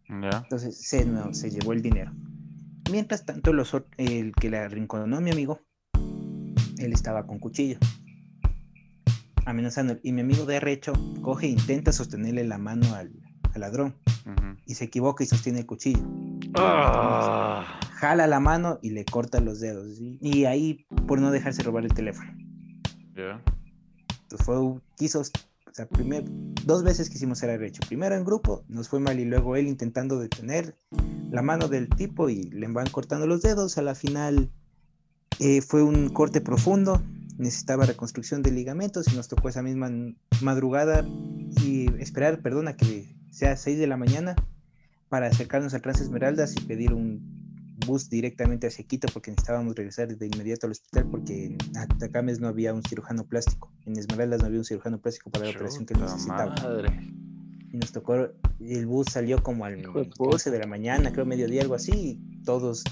[0.09, 0.41] Ya.
[0.43, 2.11] Entonces se, no, se llevó el dinero.
[2.91, 5.61] Mientras tanto, los, el que le arrinconó a mi amigo,
[6.77, 7.77] él estaba con cuchillo,
[9.45, 9.97] amenazando.
[10.03, 10.91] Y mi amigo de arrecho
[11.21, 13.11] coge e intenta sostenerle la mano al,
[13.53, 14.57] al ladrón Ujú.
[14.65, 16.03] y se equivoca y sostiene el cuchillo.
[16.55, 19.97] Ah, jala la mano y le corta los dedos.
[19.97, 20.17] ¿sí?
[20.21, 22.31] Y ahí, por no dejarse robar el teléfono.
[23.15, 23.41] ya.
[24.23, 26.23] Entonces fue, quiso, o sea, primer,
[26.65, 27.81] dos veces quisimos ser arrecho.
[27.87, 30.75] Primero en grupo, nos fue mal y luego él intentando detener
[31.29, 33.77] la mano del tipo y le van cortando los dedos.
[33.77, 34.51] A la final
[35.39, 37.01] eh, fue un corte profundo,
[37.37, 39.91] necesitaba reconstrucción de ligamentos y nos tocó esa misma
[40.41, 41.05] madrugada
[41.63, 44.35] y esperar, perdón, a que sea 6 de la mañana
[45.09, 47.32] para acercarnos al Trans Esmeraldas y pedir un
[47.85, 52.47] bus directamente hacia Quito porque necesitábamos regresar de inmediato al hospital porque en Atacames no
[52.47, 55.93] había un cirujano plástico, en Esmeraldas no había un cirujano plástico para la operación que
[55.93, 56.55] Chuta necesitaba.
[56.55, 57.13] madre.
[57.71, 61.25] Y nos tocó, el bus salió como al Hijo de 12 de la mañana, creo
[61.25, 62.83] mediodía, algo así, y todos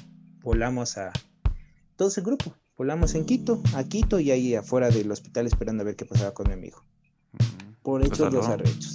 [0.42, 1.12] volamos a,
[1.96, 5.86] todos el grupo, volamos en Quito, a Quito y ahí afuera del hospital esperando a
[5.86, 6.84] ver qué pasaba con mi amigo.
[7.84, 8.94] Por hechos los arrechos.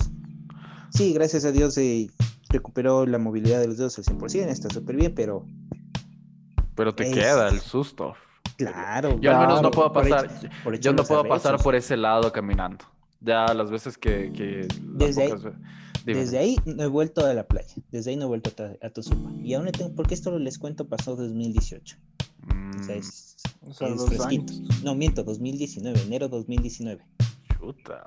[0.90, 2.08] Sí, gracias a Dios se
[2.48, 5.46] recuperó la movilidad de los dedos al 100%, está súper bien, pero
[6.76, 8.14] Pero te Es- queda el susto.
[8.56, 9.18] claro.
[9.20, 10.26] Yo al menos no puedo por pasar.
[10.26, 12.84] hecho- por hecho Yo no puedo pasar por ese lado caminando.
[13.20, 14.68] Ya las veces que.
[14.82, 15.32] Desde ahí-.
[16.04, 18.90] Desde ahí no he vuelto a la playa, desde ahí no he vuelto a, a
[18.90, 19.28] Tosupa.
[19.42, 21.96] Y aún le tengo, porque esto les cuento pasó 2018.
[21.98, 23.36] O sea, Mm, es,
[23.68, 24.52] O sea, es fresquito.
[24.52, 24.82] años.
[24.84, 27.04] No, miento, 2019, enero 2019.
[27.58, 28.04] chuta.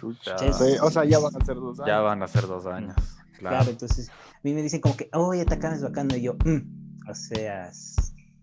[0.00, 0.36] Chucha.
[0.38, 1.86] Sí, Sí, O sea, ya van a ser dos años.
[1.86, 2.96] Ya van a ser dos años.
[3.38, 3.70] Claro, Claro.
[3.70, 6.16] entonces a mí me dicen como que, oye, Atacama es bacano.
[6.16, 7.08] Y yo, "Mm".
[7.08, 7.70] o sea,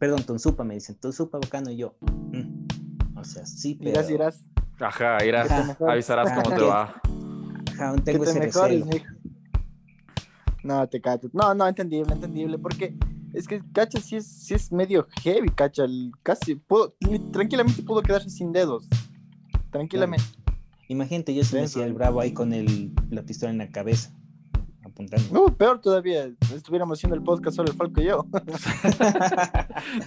[0.04, 1.72] perdón, Tonsupa me dicen, Tonsupa bacano.
[1.72, 3.18] Y yo, "Mm".
[3.18, 3.92] O sea, sí, pero...
[3.92, 4.40] Irás, irás.
[4.78, 5.78] Ajá, irás, Ajá.
[5.88, 7.02] avisarás cómo te va.
[7.72, 8.86] Ajá, aún tengo ese mejores.
[10.62, 11.30] No, te cacho.
[11.32, 12.58] No, no, entendible, entendible.
[12.58, 12.98] Porque
[13.32, 15.86] es que, cacha, sí es, sí es medio heavy, cacha.
[15.86, 16.94] el- casi, pudo,
[17.32, 18.90] tranquilamente pudo quedarse sin dedos.
[19.72, 20.26] Tranquilamente.
[20.90, 24.12] Imagínate, yo sí me hacía el bravo ahí con el, la pistola en la cabeza,
[24.94, 25.34] apuntando.
[25.34, 26.32] No, peor todavía.
[26.54, 28.26] Estuviéramos haciendo el podcast solo el Falco y yo.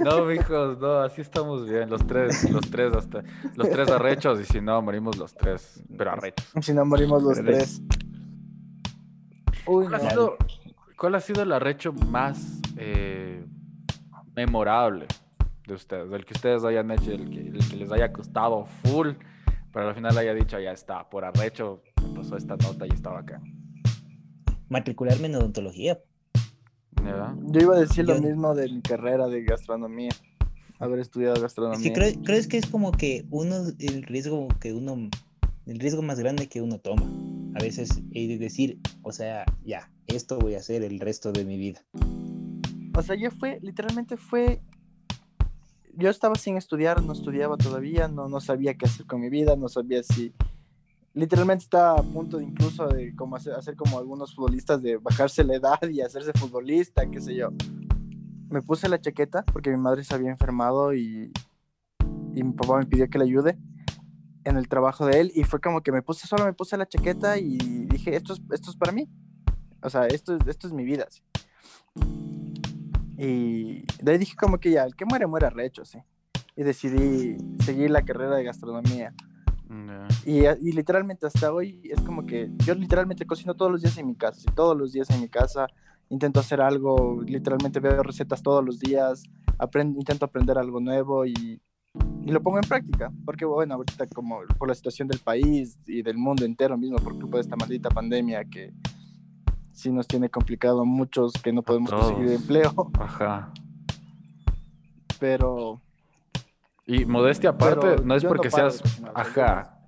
[0.00, 1.90] No, mijos, no, así estamos bien.
[1.90, 3.22] Los tres, los tres hasta,
[3.54, 6.46] los tres arrechos, y si no, morimos los tres, pero arrechos.
[6.60, 7.82] si no morimos los tres.
[9.66, 10.36] Uy, ¿Cuál ha sido,
[10.96, 13.44] cuál ha sido el arrecho más eh,
[14.34, 15.06] memorable
[15.66, 16.10] de ustedes?
[16.12, 19.10] El que ustedes hayan hecho, el que, el que les haya costado full,
[19.72, 23.20] pero al final haya dicho, ya está, por arrecho me pasó esta nota y estaba
[23.20, 23.40] acá.
[24.68, 26.00] Matricularme en odontología.
[27.48, 30.10] Yo iba a decir lo mismo de mi carrera de gastronomía.
[30.78, 31.82] Haber estudiado Es gastronomía.
[31.82, 35.08] que creo, creo es que es como que uno, el riesgo que uno,
[35.66, 37.06] el riesgo más grande que uno toma.
[37.54, 41.44] A veces he de decir, o sea, ya, esto voy a hacer el resto de
[41.44, 41.82] mi vida.
[42.94, 44.60] O sea, yo fue, literalmente fue.
[45.94, 49.56] Yo estaba sin estudiar, no estudiaba todavía, no, no sabía qué hacer con mi vida,
[49.56, 50.34] no sabía si.
[51.16, 55.42] Literalmente estaba a punto de incluso de como hacer, hacer como algunos futbolistas, de bajarse
[55.44, 57.48] la edad y hacerse futbolista, qué sé yo.
[58.50, 61.32] Me puse la chaqueta porque mi madre se había enfermado y,
[62.34, 63.58] y mi papá me pidió que le ayude
[64.44, 66.86] en el trabajo de él y fue como que me puse, solo me puse la
[66.86, 69.08] chaqueta y dije, esto es, esto es para mí.
[69.82, 71.08] O sea, esto es, esto es mi vida.
[73.16, 75.98] Y de ahí dije como que ya, el que muere, muere recho, sí.
[76.56, 79.14] Y decidí seguir la carrera de gastronomía.
[80.24, 84.06] Y, y literalmente hasta hoy es como que yo literalmente cocino todos los días en
[84.06, 85.66] mi casa, todos los días en mi casa.
[86.08, 89.24] Intento hacer algo, literalmente veo recetas todos los días,
[89.58, 91.60] aprendo, intento aprender algo nuevo y,
[92.24, 93.12] y lo pongo en práctica.
[93.24, 97.18] Porque bueno, ahorita como por la situación del país y del mundo entero mismo, por
[97.18, 98.72] culpa de esta maldita pandemia que
[99.72, 102.72] sí nos tiene complicado a muchos que no podemos conseguir empleo.
[103.00, 103.52] Ajá.
[105.18, 105.80] Pero
[106.86, 109.80] Y modestia aparte, Pero no es no porque paro seas, ajá,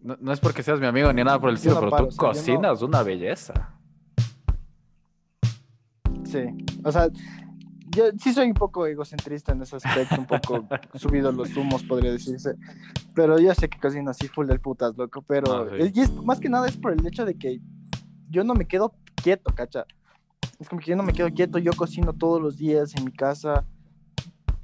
[0.00, 2.04] no- no, es porque seas mi amigo ni nada por el estilo, no pero paro,
[2.04, 3.70] tú o sea, cocinas una belleza.
[6.24, 6.40] Sí,
[6.82, 7.08] o sea,
[7.94, 12.10] yo sí soy un poco egocentrista en ese aspecto, un poco subido los humos, podría
[12.10, 12.56] decirse.
[13.14, 15.22] Pero yo sé que cocino así full del putas, loco.
[15.22, 15.92] Pero Ah, sí.
[15.94, 17.60] y es, más que nada es por el hecho de que
[18.30, 19.84] yo no me quedo quieto, cacha.
[20.58, 23.12] Es como que yo no me quedo quieto, yo cocino todos los días en mi
[23.12, 23.64] casa.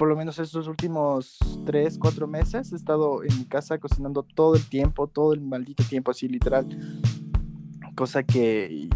[0.01, 1.37] Por lo menos estos últimos
[1.67, 5.85] tres, cuatro meses he estado en mi casa cocinando todo el tiempo, todo el maldito
[5.85, 6.67] tiempo, así literal.
[7.95, 8.89] Cosa que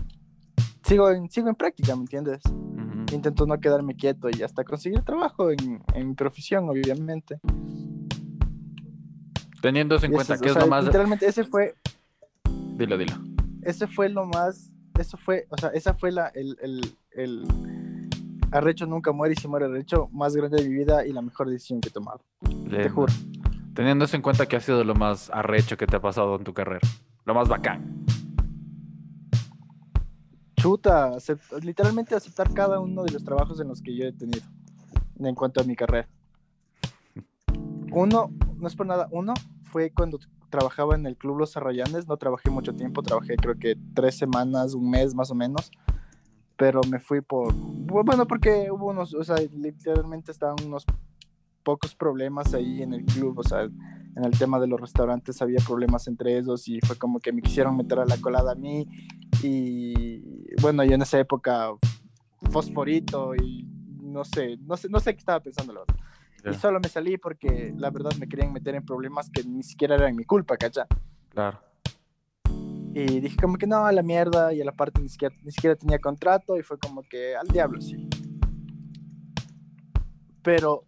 [0.82, 2.40] sigo en, sigo en práctica, ¿me entiendes?
[3.12, 7.38] Intento no quedarme quieto y hasta conseguir trabajo en, en mi profesión, obviamente.
[9.60, 10.86] Teniendo en cuenta que o es sea, lo más...
[10.86, 11.74] Literalmente ese fue,
[12.78, 13.12] Dilo, dilo.
[13.60, 17.73] ese fue lo más, eso fue, o sea, esa fue la, el, el, el
[18.54, 21.48] arrecho nunca muere y si muere arrecho más grande de mi vida y la mejor
[21.50, 22.20] decisión que he tomado.
[22.70, 23.12] Te juro.
[23.74, 26.44] Teniendo eso en cuenta que ha sido lo más arrecho que te ha pasado en
[26.44, 26.86] tu carrera.
[27.24, 28.04] Lo más bacán.
[30.56, 34.40] Chuta, acept- literalmente aceptar cada uno de los trabajos en los que yo he tenido
[35.18, 36.08] en cuanto a mi carrera.
[37.92, 39.34] Uno, no es por nada, uno
[39.64, 40.18] fue cuando
[40.50, 44.74] trabajaba en el Club Los Arrayanes, no trabajé mucho tiempo, trabajé creo que tres semanas,
[44.74, 45.70] un mes más o menos,
[46.56, 50.84] pero me fui por, bueno, porque hubo unos, o sea, literalmente estaban unos
[51.62, 55.58] pocos problemas ahí en el club, o sea, en el tema de los restaurantes había
[55.66, 58.86] problemas entre ellos y fue como que me quisieron meter a la colada a mí
[59.42, 61.70] y bueno, yo en esa época
[62.50, 63.66] fosforito y
[64.00, 65.96] no sé, no sé, no sé qué estaba pensando la verdad.
[66.44, 69.62] Ya, Y solo me salí porque la verdad me querían meter en problemas que ni
[69.62, 70.86] siquiera eran mi culpa, ¿cacha?
[71.30, 71.58] Claro.
[72.96, 75.50] Y dije como que no, a la mierda, y a la parte ni siquiera, ni
[75.50, 78.08] siquiera tenía contrato, y fue como que al diablo, sí.
[80.42, 80.84] Pero,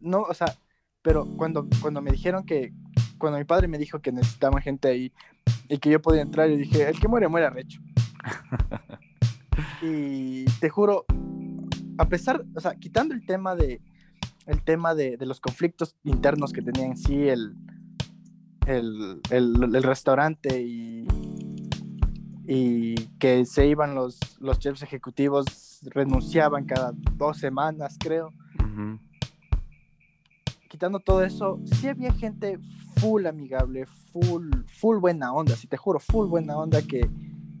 [0.00, 0.54] no, o sea,
[1.02, 2.72] pero cuando, cuando me dijeron que,
[3.18, 5.12] cuando mi padre me dijo que necesitaban gente ahí
[5.68, 7.80] y que yo podía entrar, yo dije, el que muere, muere arrecho.
[9.82, 11.06] y te juro,
[11.98, 13.80] a pesar, o sea, quitando el tema de,
[14.46, 17.56] el tema de, de los conflictos internos que tenía en sí el,
[18.66, 21.04] el, el, el restaurante y,
[22.50, 28.32] y que se iban los, los chefs ejecutivos, renunciaban cada dos semanas, creo.
[30.70, 32.58] Quitando todo eso, sí había gente
[32.96, 37.10] full amigable, full, full buena onda, si te juro, full buena onda que,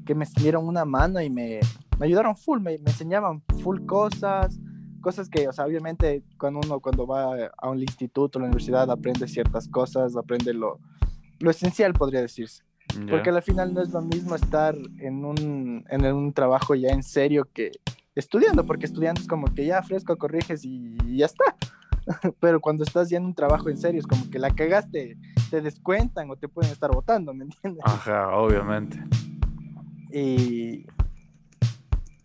[0.06, 1.60] que me dieron una mano y me,
[1.98, 4.68] me ayudaron full, me, me enseñaban full cosas, cosas
[5.02, 8.90] cosas que, o sea, obviamente cuando uno cuando va a un instituto, a la universidad,
[8.90, 10.80] aprende ciertas cosas, aprende lo,
[11.40, 12.67] lo esencial, podría decirse.
[13.08, 17.02] Porque al final no es lo mismo estar en un, en un trabajo ya en
[17.02, 17.70] serio que
[18.14, 21.44] estudiando, porque estudiando es como que ya fresco, corriges y, ya está.
[22.40, 25.16] Pero cuando estás ya en un trabajo en serio, es como que la cagaste,
[25.50, 27.82] te descuentan o te pueden estar votando, ¿me entiendes?
[27.84, 28.98] Ajá, obviamente.
[30.10, 30.86] Y,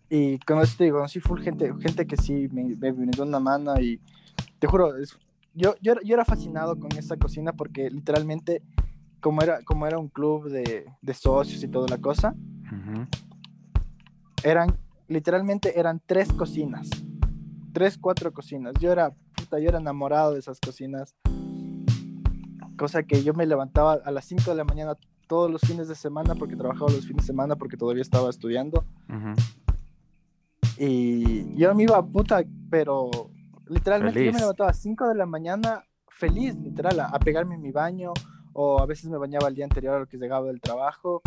[0.08, 3.78] y como te digo, conocí full gente, gente que sí me, me de una mano
[3.80, 4.00] y
[4.58, 4.92] te juro,
[5.54, 8.62] yo, yo, yo, era fascinado con esa cocina porque literalmente,
[9.24, 12.34] como era, como era un club de, de socios y toda la cosa,
[14.42, 14.76] eran,
[15.08, 16.90] literalmente eran tres cocinas,
[17.72, 18.74] tres, cuatro cocinas.
[18.78, 21.14] Yo era, puta, yo era enamorado de esas cocinas.
[22.76, 24.94] Cosa que yo me levantaba a las 5 de la mañana
[25.26, 28.84] todos los fines de semana porque trabajaba los fines de semana porque todavía estaba estudiando.
[30.76, 33.08] Y yo me iba puta, pero
[33.68, 37.72] literalmente yo me levantaba a 5 de la mañana feliz, literal, a, pegarme en mi
[37.72, 38.12] baño
[38.54, 41.20] o a veces me bañaba el día anterior a lo que llegaba del trabajo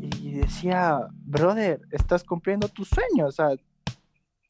[0.00, 3.50] y decía, brother, estás cumpliendo tu sueño, o sea,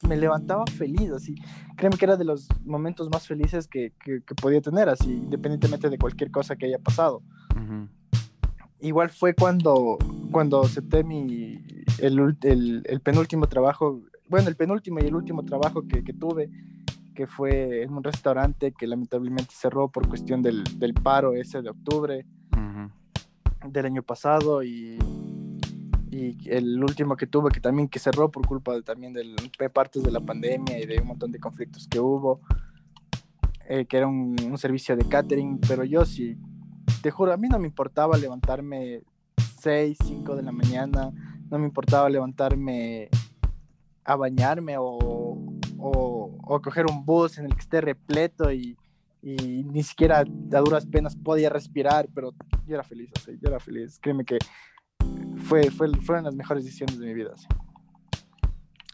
[0.07, 1.35] me levantaba feliz, así,
[1.75, 5.97] créeme que era de los momentos más felices que, que, podía tener, así, independientemente de
[5.97, 7.21] cualquier cosa que haya pasado.
[8.79, 9.97] Igual fue cuando,
[10.31, 11.61] cuando acepté mi,
[11.97, 16.49] el, el, el penúltimo trabajo bueno, el penúltimo y el último trabajo que, que, tuve,
[17.19, 21.69] que fue en un restaurante que lamentablemente cerró por cuestión del, del paro ese de
[21.69, 22.25] octubre
[23.65, 24.97] del año pasado y,
[26.11, 29.35] y, el último que tuve que también que cerró por culpa de, también de
[29.69, 32.39] partes de la pandemia y de un montón de conflictos que hubo,
[33.67, 36.37] eh, que era un, un servicio de catering, pero yo sí,
[37.01, 39.01] te juro, a mí no me importaba levantarme
[39.59, 41.11] 6, 5 de la mañana,
[41.49, 43.09] no me importaba levantarme
[44.05, 46.08] a bañarme o, o,
[46.61, 48.77] coger un bus en el que esté repleto y,
[49.21, 52.33] y, ni siquiera a duras penas podía respirar, pero
[52.65, 53.99] yo era feliz, yo era feliz.
[53.99, 54.39] Créeme que
[55.45, 57.31] fue, fue, fueron las mejores decisiones de mi vida.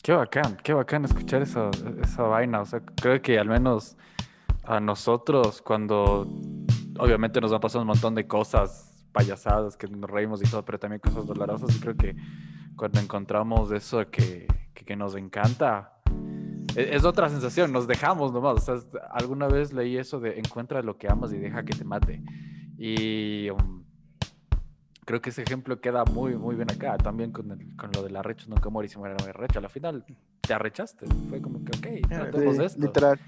[0.03, 2.61] Qué bacán, qué bacán escuchar esa, esa vaina.
[2.61, 3.97] O sea, creo que al menos
[4.63, 6.27] a nosotros, cuando
[6.99, 10.79] obviamente nos han pasado un montón de cosas payasadas, que nos reímos y todo, pero
[10.79, 12.15] también cosas dolorosas, y creo que
[12.75, 15.94] cuando encontramos eso que, que, nos encanta,
[16.75, 18.55] es, otra sensación, nos dejamos nomás.
[18.55, 21.83] O sea, alguna vez leí eso de encuentra lo que amas y deja que te
[21.83, 22.21] mate.
[22.77, 23.83] Y um,
[25.05, 26.97] creo que ese ejemplo queda muy, muy bien acá.
[26.97, 29.59] También con, el, con lo del arrecho, nunca muere y se muere arrecho.
[29.59, 30.05] Al final
[30.41, 31.05] te arrechaste.
[31.29, 32.81] Fue como que, ok, tratemos esto.
[32.81, 33.19] Literal.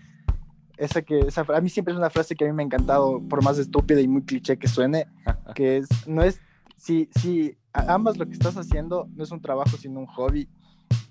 [0.78, 3.20] Esa que, esa, a mí siempre es una frase que a mí me ha encantado,
[3.28, 5.08] por más estúpida y muy cliché que suene,
[5.56, 6.40] que es, no es,
[6.76, 10.48] si, si amas lo que estás haciendo, no es un trabajo, sino un hobby,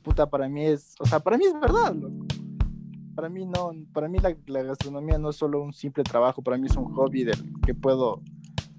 [0.03, 1.95] puta, para mí es, o sea, para mí es verdad,
[3.17, 6.67] Para mí no, para mí la, gastronomía no es solo un simple trabajo, para mí
[6.67, 8.23] es un hobby del que puedo,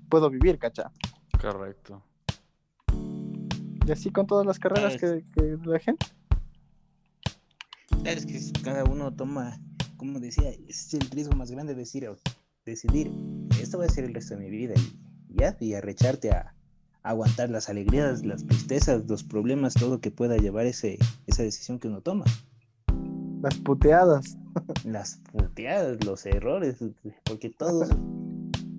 [0.09, 0.91] puedo vivir, ¿cacha?
[1.41, 2.03] Correcto.
[3.85, 6.05] Y así con todas las carreras que, que la gente.
[8.05, 9.59] Es que cada uno toma,
[9.97, 12.07] como decía, es el riesgo más grande decir,
[12.63, 13.11] decidir,
[13.59, 14.75] esto va a ser el resto de mi vida
[15.29, 16.53] y ya, y arrecharte a,
[17.07, 21.87] aguantar las alegrías, las tristezas, los problemas, todo que pueda llevar ese, esa decisión que
[21.87, 22.25] uno toma.
[23.41, 24.37] Las puteadas.
[24.83, 26.77] Las puteadas, los errores,
[27.23, 27.89] porque todos,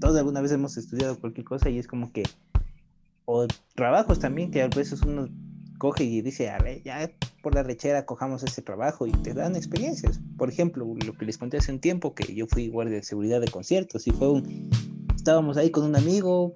[0.00, 2.24] todos alguna vez hemos estudiado cualquier cosa y es como que,
[3.24, 5.28] o trabajos también, que a veces uno
[5.78, 7.10] coge y dice, a ver, ya
[7.42, 10.20] por la rechera cojamos ese trabajo y te dan experiencias.
[10.36, 13.40] Por ejemplo, lo que les conté hace un tiempo, que yo fui guardia de seguridad
[13.40, 14.68] de conciertos y fue un,
[15.14, 16.54] estábamos ahí con un amigo,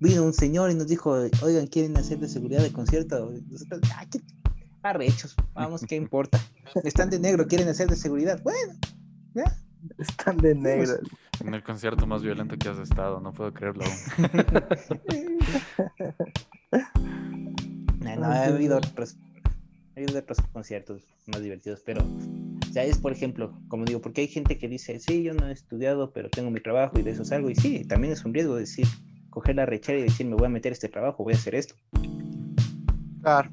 [0.00, 3.30] vino un señor y nos dijo, oigan, ¿quieren hacer de seguridad de concierto?
[3.50, 4.06] Nosotros, ah,
[4.84, 6.38] arrechos, vamos, ¿qué importa?
[6.84, 8.42] Están de negro, quieren hacer de seguridad.
[8.42, 8.74] Bueno,
[9.34, 9.44] ya.
[9.98, 10.94] Están de negro.
[11.40, 13.84] En el concierto más violento que has estado, no puedo creerlo
[18.00, 22.02] no, no, ha habido otros, ha habido otros conciertos más divertidos, pero
[22.70, 25.52] ya es, por ejemplo, como digo, porque hay gente que dice, sí, yo no he
[25.52, 28.56] estudiado, pero tengo mi trabajo y de eso salgo, y sí, también es un riesgo
[28.56, 28.86] decir,
[29.28, 31.74] coger la rechera y decir, me voy a meter este trabajo, voy a hacer esto.
[33.20, 33.50] Claro.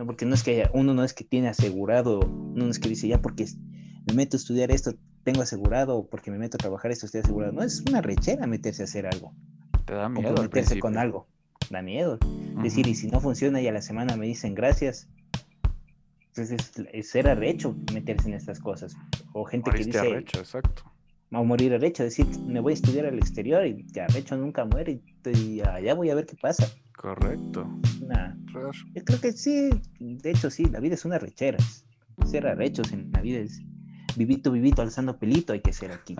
[0.00, 2.20] No, porque no es que uno no es que tiene asegurado,
[2.54, 3.46] no es que dice, ya porque
[4.08, 4.94] me meto a estudiar esto,
[5.24, 7.52] tengo asegurado, o porque me meto a trabajar esto, estoy asegurado.
[7.52, 9.34] No, es una rechera meterse a hacer algo.
[9.84, 10.34] Te da miedo.
[10.40, 11.28] meterse con algo.
[11.68, 12.18] Da miedo.
[12.62, 15.06] Decir, y si no funciona y a la semana me dicen gracias,
[16.28, 18.96] entonces pues es, ser arrecho meterse en estas cosas.
[19.34, 19.98] O gente que dice.
[19.98, 20.90] Arrecho, exacto
[21.32, 25.00] a morir arrecho, decir, me voy a estudiar al exterior y que arrecho nunca muere
[25.24, 26.68] y, allá voy a ver qué pasa.
[27.00, 27.66] Correcto.
[28.94, 31.56] yo creo que sí, de hecho sí, la vida es una rechera.
[32.26, 33.62] Ser arrechos en la vida es,
[34.18, 36.14] vivito, vivito, alzando pelito hay que ser aquí.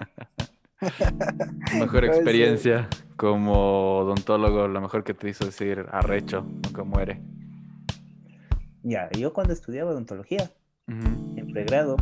[1.79, 7.21] mejor experiencia como odontólogo, lo mejor que te hizo decir arrecho, nunca muere.
[8.83, 10.51] Ya, yo cuando estudiaba odontología,
[10.87, 11.97] en pregrado,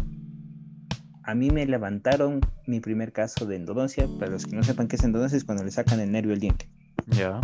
[1.25, 4.07] a mí me levantaron mi primer caso de endodoncia.
[4.21, 6.39] Para los que no sepan qué es endodoncia, es cuando le sacan el nervio al
[6.39, 6.71] diente.
[7.09, 7.41] Ya.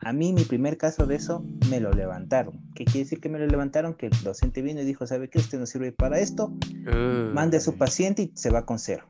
[0.00, 2.60] A mí mi primer caso de eso me lo levantaron.
[2.74, 3.94] ¿Qué quiere decir que me lo levantaron?
[3.94, 5.38] Que el docente vino y dijo, ¿sabe qué?
[5.38, 6.52] Usted no sirve para esto.
[7.32, 9.04] Mande a su paciente y se va con cero.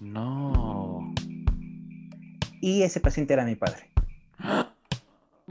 [0.00, 1.12] No.
[2.60, 3.90] Y ese paciente era mi padre.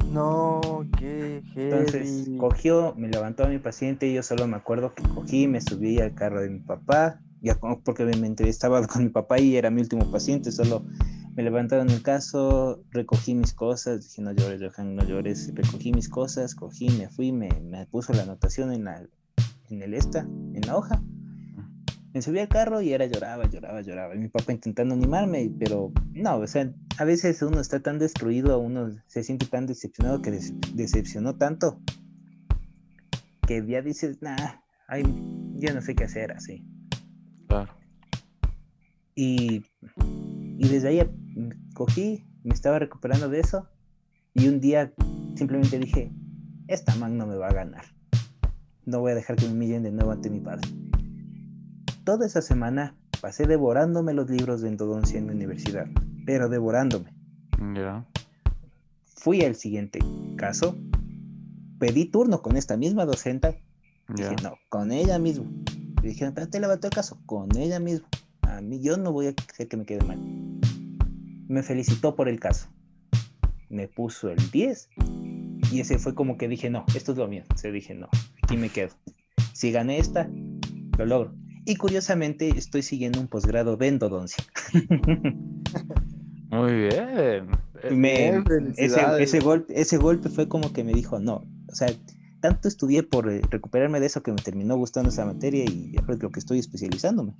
[0.08, 5.04] No, qué Entonces cogió, me levantó a mi paciente y yo solo me acuerdo que
[5.04, 9.40] cogí, me subí al carro de mi papá, ya porque me estaba con mi papá
[9.40, 10.84] y era mi último paciente, solo
[11.36, 16.10] me levantaron el caso, recogí mis cosas, dije no llores, Johan, no llores, recogí mis
[16.10, 19.08] cosas, cogí, me fui, me, me puso la anotación en, la,
[19.70, 21.02] en el esta, en la hoja,
[22.14, 24.16] me subí al carro y era lloraba, lloraba, lloraba.
[24.16, 28.58] Y mi papá intentando animarme, pero no, o sea, a veces uno está tan destruido,
[28.60, 30.32] uno se siente tan decepcionado que
[30.74, 31.80] decepcionó tanto
[33.48, 35.04] que ya dices, nah, ay,
[35.56, 36.64] ya no sé qué hacer así.
[37.48, 37.74] Claro.
[39.16, 39.66] Y,
[40.60, 41.02] y desde ahí
[41.74, 43.68] cogí, me estaba recuperando de eso
[44.36, 44.94] y un día
[45.36, 46.12] simplemente dije,
[46.68, 47.86] esta man no me va a ganar.
[48.86, 50.70] No voy a dejar que me humillen de nuevo ante mi padre
[52.10, 55.86] toda esa semana pasé devorándome los libros de endodoncia en la universidad,
[56.26, 57.14] pero devorándome.
[57.76, 58.04] Ya.
[59.06, 60.00] Fui al siguiente
[60.36, 60.76] caso,
[61.78, 63.62] pedí turno con esta misma docente.
[64.08, 65.46] Dije, no, con ella mismo.
[66.02, 68.08] dije, pero te levantó el caso, con ella mismo.
[68.42, 70.18] A mí yo no voy a hacer que me quede mal.
[71.50, 72.70] Me felicitó por el caso.
[73.70, 74.90] Me puso el 10
[75.72, 77.44] y ese fue como que dije, no, esto es lo mío.
[77.56, 78.08] Se dije, no,
[78.44, 78.94] aquí me quedo.
[79.54, 80.30] Si gané esta,
[81.00, 81.34] lo logro.
[81.66, 84.44] Y curiosamente estoy siguiendo un posgrado de endodoncia.
[86.52, 87.50] Muy bien.
[88.78, 91.88] ese, golpe, ese golpe fue como que me dijo, no, o sea,
[92.42, 96.22] tanto estudié por eh, recuperarme de eso que me terminó gustando esa materia y es
[96.22, 97.34] lo que estoy especializándome.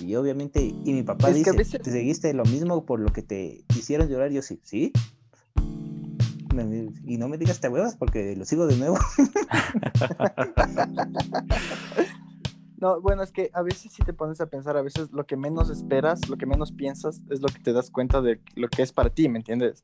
[0.00, 4.08] Y obviamente, y mi papá dice, ¿te seguiste lo mismo por lo que te hicieron
[4.08, 4.30] llorar?
[4.30, 4.92] Yo sí, sí.
[7.04, 8.98] y no me digas te huevas porque lo sigo de nuevo.
[12.78, 15.36] No, bueno, es que a veces si te pones a pensar, a veces lo que
[15.36, 18.82] menos esperas, lo que menos piensas, es lo que te das cuenta de lo que
[18.82, 19.82] es para ti, ¿me entiendes?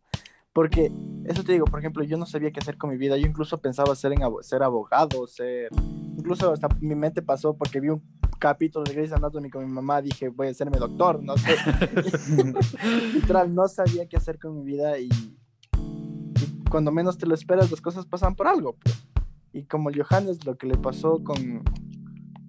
[0.53, 0.93] Porque,
[1.25, 3.61] eso te digo, por ejemplo, yo no sabía qué hacer con mi vida, yo incluso
[3.61, 5.69] pensaba ser, en, ser abogado, ser...
[6.17, 8.03] Incluso hasta mi mente pasó porque vi un
[8.39, 11.57] capítulo de Grey's Anatomy con mi mamá, dije, voy a hacerme doctor, no sé.
[13.15, 17.71] Literal, no sabía qué hacer con mi vida y, y, cuando menos te lo esperas,
[17.71, 18.77] las cosas pasan por algo.
[18.83, 19.07] Pues.
[19.53, 21.63] Y como Johannes, lo que le pasó con,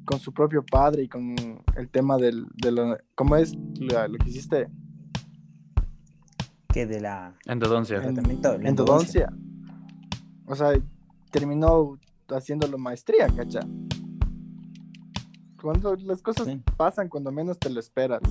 [0.05, 1.35] con su propio padre y con
[1.77, 4.67] el tema del, de lo, ¿cómo es lo que hiciste?
[6.73, 8.01] Que de la endodoncia.
[8.01, 9.31] endodoncia.
[10.45, 10.73] O sea,
[11.31, 11.99] terminó
[12.29, 13.59] haciéndolo maestría, ¿cacha?
[15.61, 18.21] Cuando las cosas pasan cuando menos te lo esperas.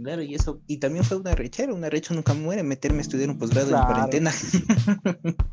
[0.00, 3.28] Claro, y eso, y también fue una rechera, una recha nunca muere, meterme a estudiar
[3.28, 4.30] un posgrado en cuarentena.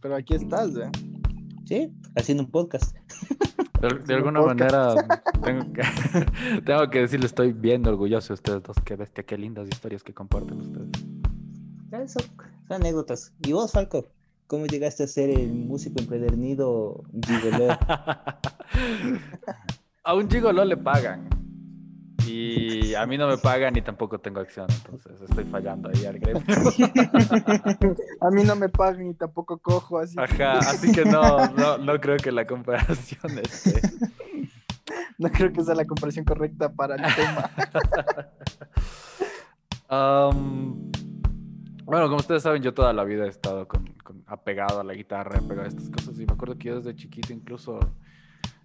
[0.00, 0.90] Pero aquí estás, ¿eh?
[1.70, 2.96] Sí, haciendo un podcast.
[4.04, 4.92] De, alguna manera,
[6.64, 8.76] tengo que, decirle, estoy bien orgulloso de ustedes dos.
[8.84, 10.90] Qué bestia, qué lindas historias que comparten ustedes.
[11.92, 12.18] Eso,
[12.66, 13.32] son anécdotas.
[13.46, 14.08] ¿Y vos, Falco?
[14.48, 17.68] ¿Cómo llegaste a ser el músico empedernido gigoló?
[20.02, 21.30] a un gigoló le pagan.
[22.30, 26.18] Y a mí no me pagan ni tampoco tengo acción, entonces estoy fallando ahí al
[26.18, 26.42] gremio.
[28.20, 30.16] a mí no me pagan y tampoco cojo, así.
[30.18, 33.80] Ajá, así que no, no, no creo que la comparación esté.
[35.18, 37.50] No creo que sea la comparación correcta para el tema.
[41.84, 43.92] bueno, como ustedes saben, yo toda la vida he estado con,
[44.26, 46.18] apegado a la guitarra, apegado a estas cosas.
[46.18, 47.80] Y me acuerdo que yo desde chiquito incluso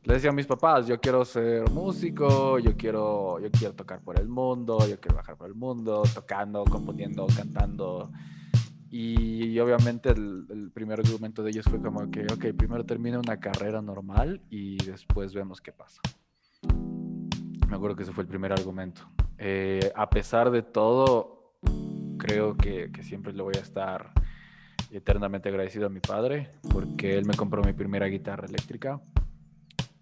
[0.06, 4.20] le decía a mis papás, yo quiero ser músico, yo quiero, yo quiero tocar por
[4.20, 8.12] el mundo, yo quiero bajar por el mundo, tocando, componiendo, cantando.
[8.92, 13.82] Y, obviamente el, primer argumento de ellos fue como que, ok, primero termina una carrera
[13.82, 16.00] normal y después vemos qué pasa.
[17.68, 19.02] Me acuerdo que ese fue el primer argumento.
[19.40, 21.58] Eh, a pesar de todo,
[22.20, 24.12] creo que, que siempre le voy a estar
[24.92, 29.02] eternamente agradecido a mi padre porque él me compró mi primera guitarra eléctrica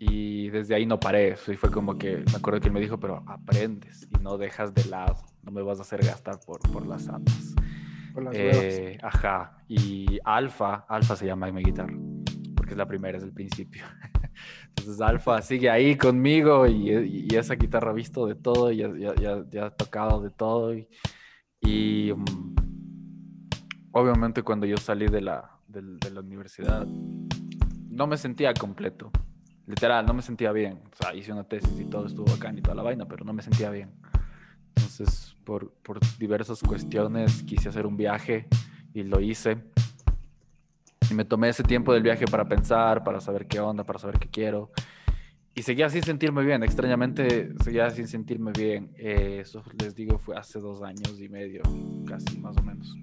[0.05, 1.35] y desde ahí no paré.
[1.47, 4.73] Y fue como que me acuerdo que él me dijo, pero aprendes y no dejas
[4.73, 5.15] de lado.
[5.43, 7.55] No me vas a hacer gastar por, por las santas.
[8.13, 9.63] Por las eh, ajá.
[9.67, 11.95] Y Alfa, Alfa se llama mi guitarra.
[12.55, 13.85] porque es la primera, es el principio.
[14.69, 19.69] Entonces Alfa sigue ahí conmigo y, esa guitarra ha visto de todo y ya, ha
[19.71, 20.73] tocado de todo.
[21.61, 22.55] Y, mm,
[23.91, 29.11] obviamente cuando yo salí de la, de la universidad, no me sentía completo.
[29.65, 30.79] Literal, no me sentía bien.
[30.91, 33.33] O sea, hice una tesis y todo estuvo acá y toda la vaina, pero no
[33.33, 33.91] me sentía bien.
[34.75, 38.47] Entonces, por, por diversas cuestiones, quise hacer un viaje
[38.93, 39.57] y lo hice.
[41.09, 44.19] Y me tomé ese tiempo del viaje para pensar, para saber qué onda, para saber
[44.19, 44.71] qué quiero.
[45.55, 48.91] Y seguía sin sentirme bien, extrañamente seguía sin sentirme bien.
[48.97, 51.61] Eh, eso les digo fue hace dos años y medio,
[52.07, 52.95] casi más o menos.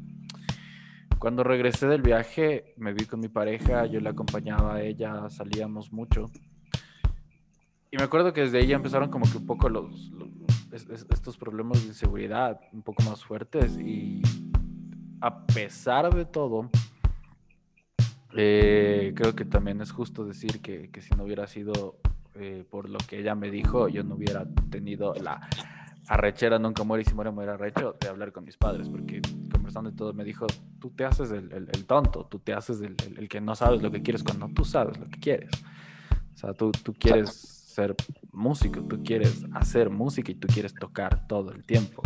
[1.20, 5.92] Cuando regresé del viaje, me vi con mi pareja, yo le acompañaba a ella, salíamos
[5.92, 6.30] mucho.
[7.90, 10.12] Y me acuerdo que desde ahí ya empezaron como que un poco los,
[10.72, 14.22] estos problemas de inseguridad un poco más fuertes y
[15.20, 16.70] a pesar de todo,
[18.34, 21.98] eh, creo que también es justo decir que, que si no hubiera sido
[22.36, 25.48] eh, por lo que ella me dijo, yo no hubiera tenido la
[26.06, 29.20] arrechera nunca muere y si muere muere arrecho de hablar con mis padres, porque
[29.52, 30.46] conversando y todo me dijo,
[30.80, 33.90] tú te haces el, el, tonto, tú te haces el, el, que no sabes lo
[33.90, 35.50] que quieres cuando tú sabes lo que quieres.
[36.34, 37.96] O sea, tú, tú quieres ser
[38.32, 42.02] músico, tú quieres hacer música y tú quieres tocar todo el tiempo,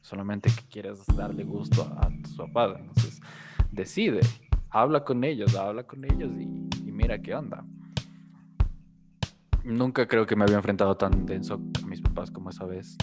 [0.00, 2.76] solamente que quieres darle gusto a tus papás.
[2.78, 3.20] Entonces,
[3.70, 4.20] decide,
[4.70, 7.62] habla con ellos, habla con ellos y, y mira qué onda.
[9.64, 12.96] Nunca creo que me había enfrentado tan denso a mis papás como esa vez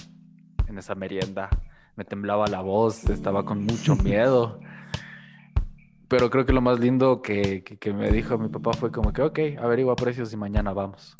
[0.67, 1.49] en esa merienda.
[1.95, 4.59] Me temblaba la voz, estaba con mucho miedo.
[6.07, 9.21] Pero creo que lo más lindo que, que, me dijo mi papá fue como que,
[9.21, 11.15] ok, averigua precios y mañana vamos.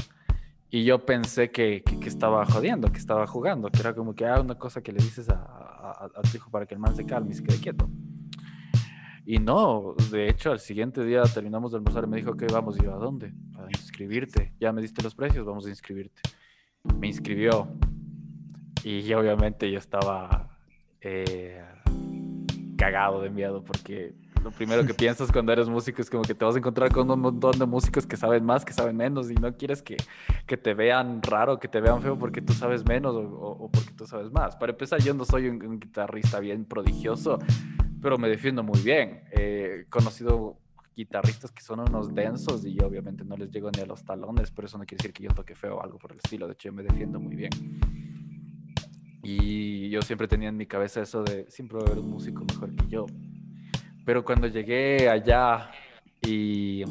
[0.70, 4.41] Y yo pensé que, que, estaba jodiendo, que estaba jugando, que era como que ah,
[4.41, 7.05] una cosa que le dices a, a, a, tu hijo para que el man se
[7.05, 7.89] calme y se quede quieto.
[9.26, 12.78] Y no, de hecho, al siguiente día terminamos de almorzar y me dijo que vamos,
[12.78, 13.34] y yo, ¿a dónde?
[13.57, 14.53] A inscribirte.
[14.59, 16.22] Ya me diste los precios, vamos a inscribirte.
[16.99, 17.68] Me inscribió.
[18.84, 20.59] Y obviamente yo estaba
[21.01, 21.63] eh,
[22.78, 24.13] cagado de miedo porque
[24.45, 27.09] lo primero que piensas cuando eres músico es como que te vas a encontrar con
[27.09, 29.97] un montón de músicos que saben más, que saben menos y no quieres que,
[30.45, 34.05] que te vean raro, que te vean feo porque tú sabes menos o, porque tú
[34.05, 34.55] sabes más.
[34.55, 37.39] Para empezar, yo no soy un, guitarrista bien prodigioso,
[38.03, 39.23] pero me defiendo muy bien.
[39.31, 40.59] he conocido
[40.95, 44.51] guitarristas que son unos densos y yo obviamente no les llego ni a los talones,
[44.51, 46.45] pero eso no quiere decir que yo toque feo o algo por el estilo.
[46.45, 47.49] De hecho, yo me defiendo muy bien.
[49.23, 52.45] Y yo siempre tenía en mi cabeza eso de siempre va a haber un músico
[52.45, 53.07] mejor que yo.
[54.05, 55.71] Pero cuando llegué allá
[56.21, 56.83] y,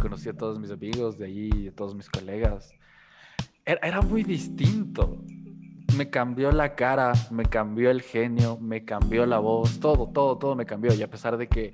[0.00, 2.72] conocí a todos mis amigos de ahí, a todos mis colegas,
[3.64, 5.24] era, era muy distinto.
[5.96, 10.54] Me cambió la cara, me cambió el genio, me cambió la voz, todo, todo, todo
[10.54, 10.94] me cambió.
[10.94, 11.72] Y a pesar de que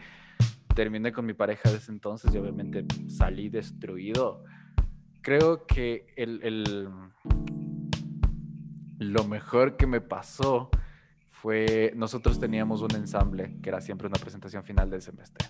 [0.75, 4.45] terminé con mi pareja desde entonces y obviamente salí destruido,
[5.23, 6.89] creo que el, el
[8.99, 10.71] lo mejor que me pasó
[11.43, 15.47] fue, nosotros teníamos un ensamble que era siempre una presentación final del semestre.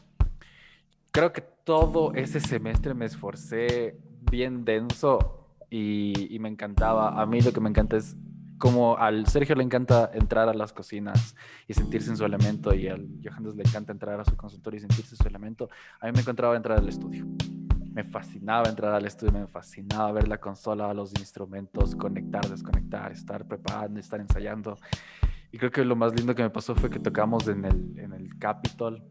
[1.12, 3.98] Creo que todo ese semestre me esforcé
[4.30, 7.20] bien denso y, me encantaba.
[7.20, 8.16] A mí lo que me encanta es
[8.58, 11.36] como al Sergio le encanta entrar a las cocinas
[11.68, 14.80] y sentirse en su elemento y al Johannes le encanta entrar a su consultorio y
[14.80, 15.68] sentirse en su elemento,
[16.00, 17.26] a mí me encontraba entrar al estudio
[17.96, 23.48] me fascinaba entrar al estudio, me fascinaba ver la consola, los instrumentos, conectar, desconectar, estar
[23.48, 24.76] preparando, estar ensayando.
[25.52, 28.12] Y creo que lo más lindo que me pasó fue que tocamos en el, en
[28.12, 29.02] el Capitol,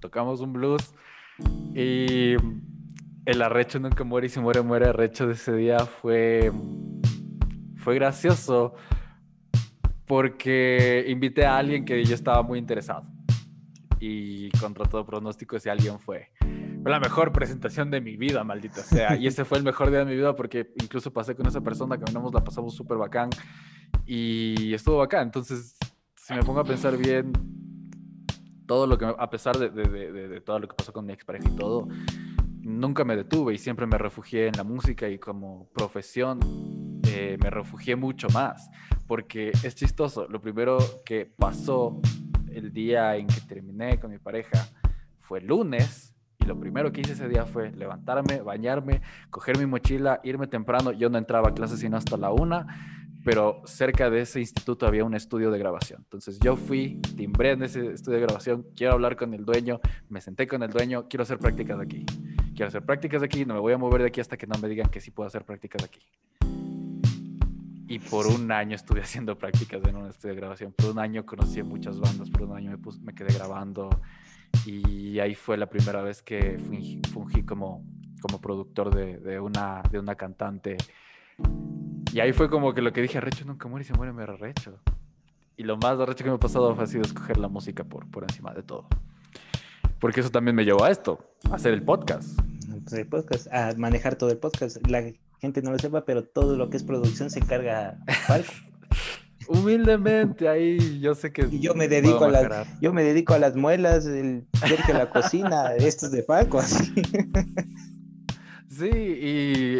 [0.00, 0.94] tocamos un blues
[1.74, 2.34] y
[3.26, 6.52] el arrecho nunca muere y si muere, muere arrecho de ese día fue,
[7.76, 8.74] fue gracioso
[10.06, 13.06] porque invité a alguien que yo estaba muy interesado
[14.00, 16.30] y contra todo pronóstico ese alguien fue
[16.88, 19.16] la mejor presentación de mi vida, maldita sea.
[19.16, 21.98] Y ese fue el mejor día de mi vida porque incluso pasé con esa persona,
[21.98, 23.28] caminamos, la pasamos súper bacán
[24.06, 25.24] y estuvo bacán.
[25.24, 25.76] Entonces,
[26.16, 27.32] si me pongo a pensar bien,
[28.66, 31.88] todo lo que, a pesar de, todo lo que pasó con mi expareja y todo,
[32.60, 36.38] nunca me detuve y siempre me refugié en la música y como profesión
[37.08, 38.70] eh, me refugié mucho más.
[39.08, 42.00] Porque es chistoso, lo primero que pasó
[42.52, 44.68] el día en que terminé con mi pareja
[45.20, 50.20] fue lunes y lo primero que hice ese día fue levantarme, bañarme, coger mi mochila,
[50.24, 50.92] irme temprano.
[50.92, 55.04] Yo no entraba a clases sino hasta la una, pero cerca de ese instituto había
[55.04, 56.00] un estudio de grabación.
[56.02, 60.20] Entonces yo fui, timbré en ese estudio de grabación, quiero hablar con el dueño, me
[60.20, 62.04] senté con el dueño, quiero hacer prácticas aquí.
[62.54, 64.68] Quiero hacer prácticas aquí, no me voy a mover de aquí hasta que no me
[64.68, 66.00] digan que sí puedo hacer prácticas aquí.
[67.88, 70.72] Y por un año estuve haciendo prácticas en un estudio de grabación.
[70.72, 73.90] Por un año conocí muchas bandas, por un año me, me quedé grabando,
[74.66, 76.58] y ahí fue la primera vez que
[77.12, 77.84] fungí, como,
[78.20, 80.76] como productor de, una, de una cantante.
[82.12, 84.24] Y ahí fue como que lo que dije, Arrecho nunca muere y se muere me
[84.24, 84.78] arrecho.
[85.56, 88.24] Y lo más arrecho que me ha pasado ha sido escoger la música por, por
[88.24, 88.86] encima de todo.
[90.00, 91.18] Porque eso también me llevó a esto,
[91.50, 92.38] a hacer el podcast.
[92.92, 94.84] El podcast, a manejar todo el podcast.
[94.88, 95.04] La
[95.40, 98.52] gente no lo sepa, pero todo lo que es producción se encarga Falco.
[99.48, 101.46] Humildemente, ahí yo sé que.
[101.50, 104.46] Y yo me dedico a las, yo me dedico a las muelas, el
[104.86, 106.92] que la cocina, esto es de Falco, así.
[108.80, 109.74] Sí, y,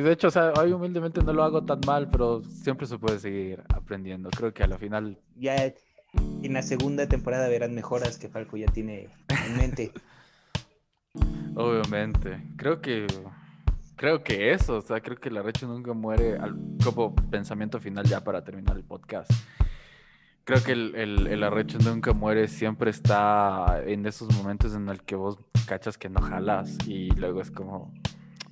[0.00, 3.18] de hecho, o sea, hoy humildemente no lo hago tan mal, pero siempre se puede
[3.18, 4.30] seguir aprendiendo.
[4.30, 5.18] Creo que a la final.
[5.34, 5.74] Ya
[6.42, 9.92] en la segunda temporada verán mejoras que Falco ya tiene en mente.
[11.54, 12.42] Obviamente.
[12.56, 13.06] Creo que
[13.96, 16.38] creo que eso, o sea, creo que el arrecho nunca muere
[16.82, 19.30] como pensamiento final ya para terminar el podcast.
[20.44, 20.94] Creo que el,
[21.26, 26.08] el, arrecho nunca muere, siempre está en esos momentos en el que vos cachas que
[26.08, 27.92] no jalas y luego es como,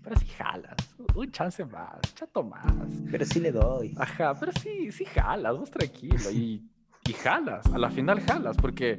[0.04, 0.76] pero sí jalas,
[1.14, 2.72] un chance más, chato más.
[3.10, 3.94] Pero sí le doy.
[3.98, 6.62] Ajá, pero sí, sí jalas, vos tranquilo y,
[7.08, 8.98] y jalas, a la final jalas, porque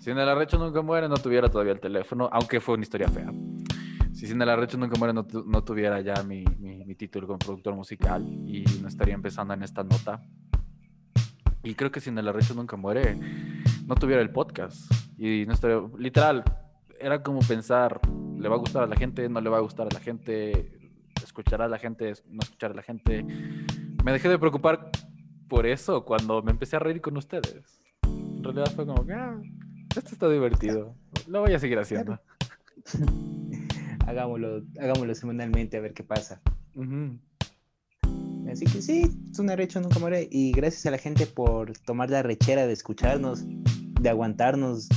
[0.00, 3.08] si en el arrecho nunca muere no tuviera todavía el teléfono, aunque fue una historia
[3.08, 3.30] fea
[4.22, 7.74] si Sin el Arrecho Nunca Muere no, no tuviera ya mi, mi, título como productor
[7.74, 10.22] musical y no estaría empezando en esta nota.
[11.64, 13.18] Y creo que Sin el Arrecho Nunca Muere
[13.84, 14.88] no tuviera el podcast.
[15.18, 16.44] Y no estaría, literal,
[17.00, 18.00] era como pensar,
[18.42, 19.28] ¿le va a gustar a la gente?
[19.28, 20.72] ¿No le va a gustar a la gente?
[21.22, 22.12] ¿Escuchará a la gente?
[22.28, 23.22] ¿No escuchará a la gente?
[24.04, 24.90] Me dejé de preocupar
[25.48, 27.80] por eso cuando me empecé a reír con ustedes.
[28.02, 29.40] En realidad fue como que, ah,
[29.96, 30.96] esto está divertido.
[31.28, 32.18] Lo voy a seguir haciendo.
[34.06, 36.42] hagámoslo, hagámoslo semanalmente a ver qué pasa.
[38.50, 40.26] Así que sí, es un arrecho nunca muere.
[40.32, 44.88] Y gracias a la gente por tomar la rechera de escucharnos, de aguantarnos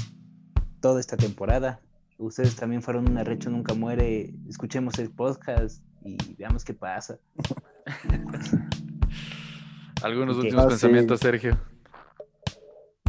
[0.80, 1.85] toda esta temporada.
[2.18, 4.34] Ustedes también fueron un arrecho nunca muere.
[4.48, 7.20] Escuchemos el podcast y veamos qué pasa.
[10.02, 11.60] Algunos últimos pensamientos, Sergio.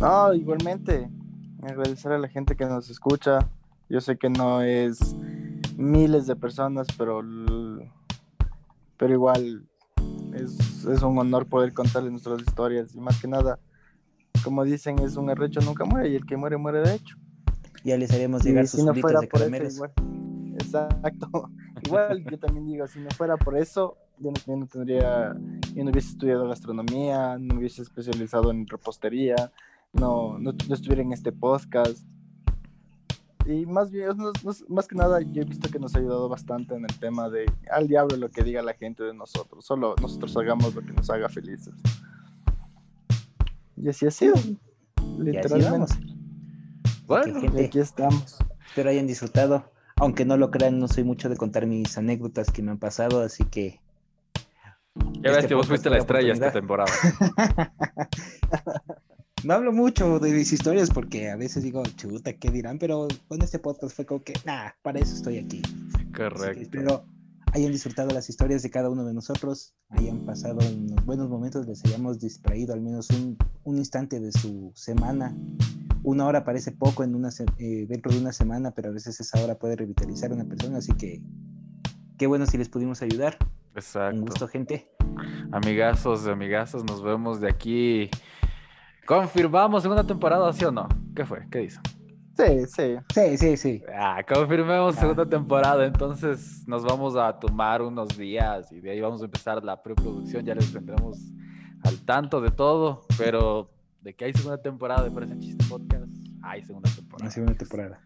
[0.00, 1.08] No, igualmente.
[1.62, 3.48] Agradecer a la gente que nos escucha.
[3.88, 5.14] Yo sé que no es
[5.76, 7.22] miles de personas, pero,
[8.96, 9.66] pero igual
[10.34, 13.58] es, es un honor poder contarles nuestras historias y más que nada,
[14.42, 17.16] como dicen, es un arrecho nunca muere y el que muere muere de hecho.
[17.86, 19.84] Ya les haremos llegar sus si no fuera de por eso,
[20.54, 21.50] Exacto.
[21.86, 25.36] igual yo también digo, si no fuera por eso, yo no, tendría,
[25.74, 29.52] yo no hubiese estudiado gastronomía, no hubiese especializado en repostería,
[29.92, 32.04] no, no, no estuviera en este podcast
[33.46, 34.08] y más bien,
[34.68, 37.46] más que nada, yo he visto que nos ha ayudado bastante en el tema de
[37.70, 39.64] al diablo lo que diga la gente de nosotros.
[39.64, 41.74] Solo nosotros hagamos lo que nos haga felices.
[43.76, 44.34] Y así ha sido.
[45.18, 46.15] Literalmente.
[47.06, 48.36] Bueno, aquí estamos.
[48.66, 49.70] Espero hayan disfrutado.
[49.96, 53.22] Aunque no lo crean, no soy mucho de contar mis anécdotas que me han pasado,
[53.22, 53.80] así que.
[55.20, 56.90] Ya ves este que vos fuiste la estrella esta temporada.
[59.44, 62.78] no hablo mucho de mis historias porque a veces digo, chuta, ¿qué dirán?
[62.78, 65.62] Pero con este podcast fue como que, nah, para eso estoy aquí.
[66.14, 66.60] Correcto.
[66.60, 67.04] espero
[67.52, 71.82] hayan disfrutado las historias de cada uno de nosotros, hayan pasado unos buenos momentos, les
[71.86, 75.34] hayamos distraído al menos un, un instante de su semana.
[76.06, 79.42] Una hora parece poco en una eh, dentro de una semana, pero a veces esa
[79.42, 81.20] hora puede revitalizar a una persona, así que
[82.16, 83.36] qué bueno si les pudimos ayudar.
[83.74, 84.16] Exacto.
[84.16, 84.88] Un gusto, gente.
[85.50, 88.10] Amigazos, amigazos, nos vemos de aquí
[89.06, 90.88] ¿Confirmamos segunda temporada, sí o no?
[91.14, 91.46] ¿Qué fue?
[91.48, 91.80] ¿Qué dice?
[92.36, 92.96] Sí, sí.
[93.14, 93.82] Sí, sí, sí.
[93.96, 95.86] Ah, confirmemos segunda temporada.
[95.86, 100.44] Entonces nos vamos a tomar unos días y de ahí vamos a empezar la preproducción.
[100.44, 101.18] Ya les tendremos
[101.84, 103.02] al tanto de todo.
[103.16, 103.70] Pero
[104.06, 106.06] de que hay segunda temporada de Parece Chiste Podcast,
[106.40, 107.24] hay segunda temporada.
[107.24, 108.00] Hay segunda temporada.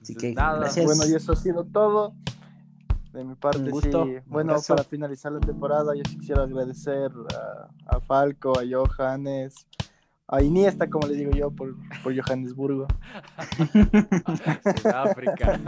[0.00, 0.60] Así que nada.
[0.60, 0.86] Gracias.
[0.86, 2.14] Bueno, y eso ha sido todo.
[3.12, 4.06] De mi parte, gusto.
[4.06, 4.12] sí.
[4.24, 7.10] Bueno, para finalizar la temporada, yo quisiera agradecer
[7.86, 9.66] a, Falco, a Johannes,
[10.26, 12.86] a Iniesta, como le digo yo, por, por Johannesburgo.
[14.80, 15.60] Sudáfrica.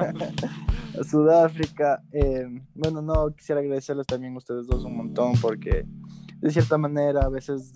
[0.99, 2.03] a Sudáfrica.
[2.13, 5.85] Eh, bueno, no, quisiera agradecerles también a ustedes dos un montón, porque
[6.41, 7.73] de cierta manera, a veces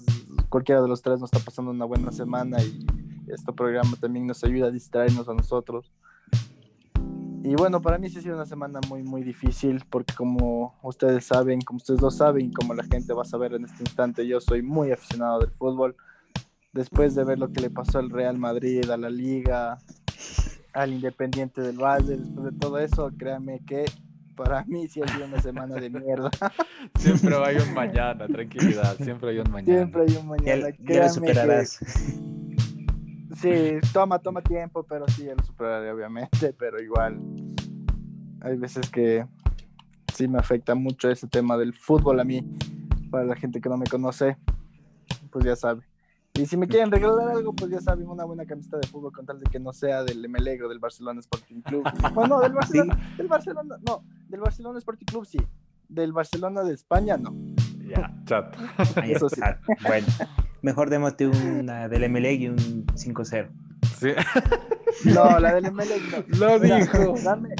[0.48, 2.86] cualquiera de los tres nos está pasando una buena semana y
[3.28, 5.90] este programa también nos ayuda a distraernos a nosotros.
[7.42, 11.26] Y bueno, para mí sí ha sido una semana muy, muy difícil porque como ustedes
[11.26, 14.40] saben, como ustedes lo saben, como la gente va a saber en este instante, yo
[14.40, 15.94] soy muy aficionado del fútbol.
[16.72, 19.78] Después de ver lo que le pasó al Real Madrid, a la Liga,
[20.72, 23.84] al Independiente del Valle, después de todo eso, créanme que
[24.34, 26.30] para mí sí ha sido una semana de mierda.
[26.98, 29.78] Siempre hay un mañana, tranquilidad, siempre hay un mañana.
[29.78, 30.70] Siempre hay un mañana.
[30.70, 31.80] Ya, ya lo superarás.
[33.40, 37.20] Sí, toma, toma tiempo, pero sí, ya lo superaré, obviamente, pero igual.
[38.40, 39.26] Hay veces que
[40.14, 42.42] sí me afecta mucho ese tema del fútbol a mí.
[43.10, 44.36] Para la gente que no me conoce,
[45.30, 45.82] pues ya sabe.
[46.36, 49.24] Y si me quieren regalar algo, pues ya saben, una buena camiseta de fútbol con
[49.24, 51.84] tal de que no sea del Emelec o del Barcelona Sporting Club.
[52.14, 54.02] Bueno, no, del Barcelona, del Barcelona, no,
[54.34, 55.38] del Barcelona Sporting Club sí.
[55.88, 57.32] Del Barcelona de España no.
[57.88, 58.58] Ya, chato.
[59.04, 59.40] Eso sí.
[59.86, 60.06] Bueno,
[60.62, 63.48] mejor démote una del MLE y un 5-0.
[63.98, 64.08] Sí.
[65.04, 66.38] No, la del Emelec no.
[66.38, 67.14] Lo Mira, dijo.
[67.22, 67.50] Dame,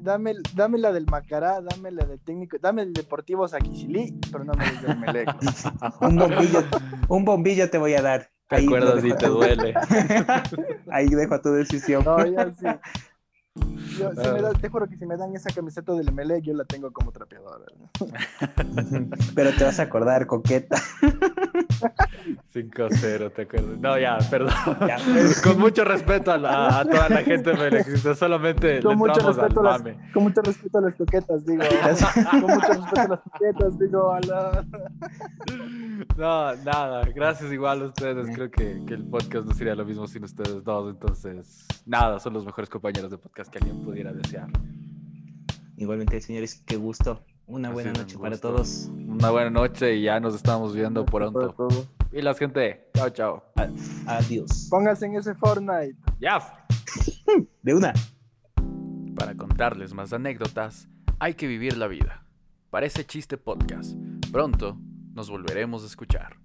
[0.00, 4.52] dame, dame la del Macará, dame la del técnico, dame el Deportivo Saquicilí, pero no
[4.52, 5.34] me des del Emelec.
[6.02, 6.64] Un bombillo,
[7.08, 8.30] un bombillo te voy a dar.
[8.48, 9.74] Te Ahí acuerdas y te duele.
[10.90, 12.04] Ahí dejo a tu decisión.
[12.04, 12.66] No, ya sí.
[13.98, 16.54] Yo, si me da- te juro que si me dan esa camiseta del Emelec, yo
[16.54, 17.64] la tengo como trapeadora.
[19.34, 20.76] Pero te vas a acordar, coqueta.
[22.54, 23.78] 5-0, ¿te acuerdas?
[23.78, 24.52] No, ya, perdón.
[24.86, 25.40] Ya, pues.
[25.44, 29.38] Con mucho respeto a, la- a toda la gente melexista, solamente Con le mucho, entramos
[29.38, 30.10] al respeto a las, mame.
[30.12, 31.62] con mucho respeto a las coquetas, digo.
[32.30, 34.12] con mucho respeto a las coquetas, digo.
[34.12, 34.64] A la...
[36.16, 38.34] No, nada, gracias igual a ustedes.
[38.34, 40.90] Creo que, que el podcast no sería lo mismo sin ustedes dos.
[40.90, 44.48] Entonces, nada, son los mejores compañeros de podcast que alguien pudiera desear.
[45.76, 47.24] Igualmente, señores, qué gusto.
[47.46, 48.90] Una buena noche para todos.
[49.06, 51.54] Una buena noche y ya nos estamos viendo pronto.
[52.10, 53.44] Y la gente, chao, chao.
[54.06, 54.66] Adiós.
[54.68, 55.96] Pónganse en ese Fortnite.
[56.18, 56.66] Ya.
[57.62, 57.92] De una.
[59.14, 60.88] Para contarles más anécdotas,
[61.20, 62.24] hay que vivir la vida.
[62.70, 63.96] Parece chiste podcast.
[64.32, 64.76] Pronto
[65.14, 66.36] nos volveremos a escuchar.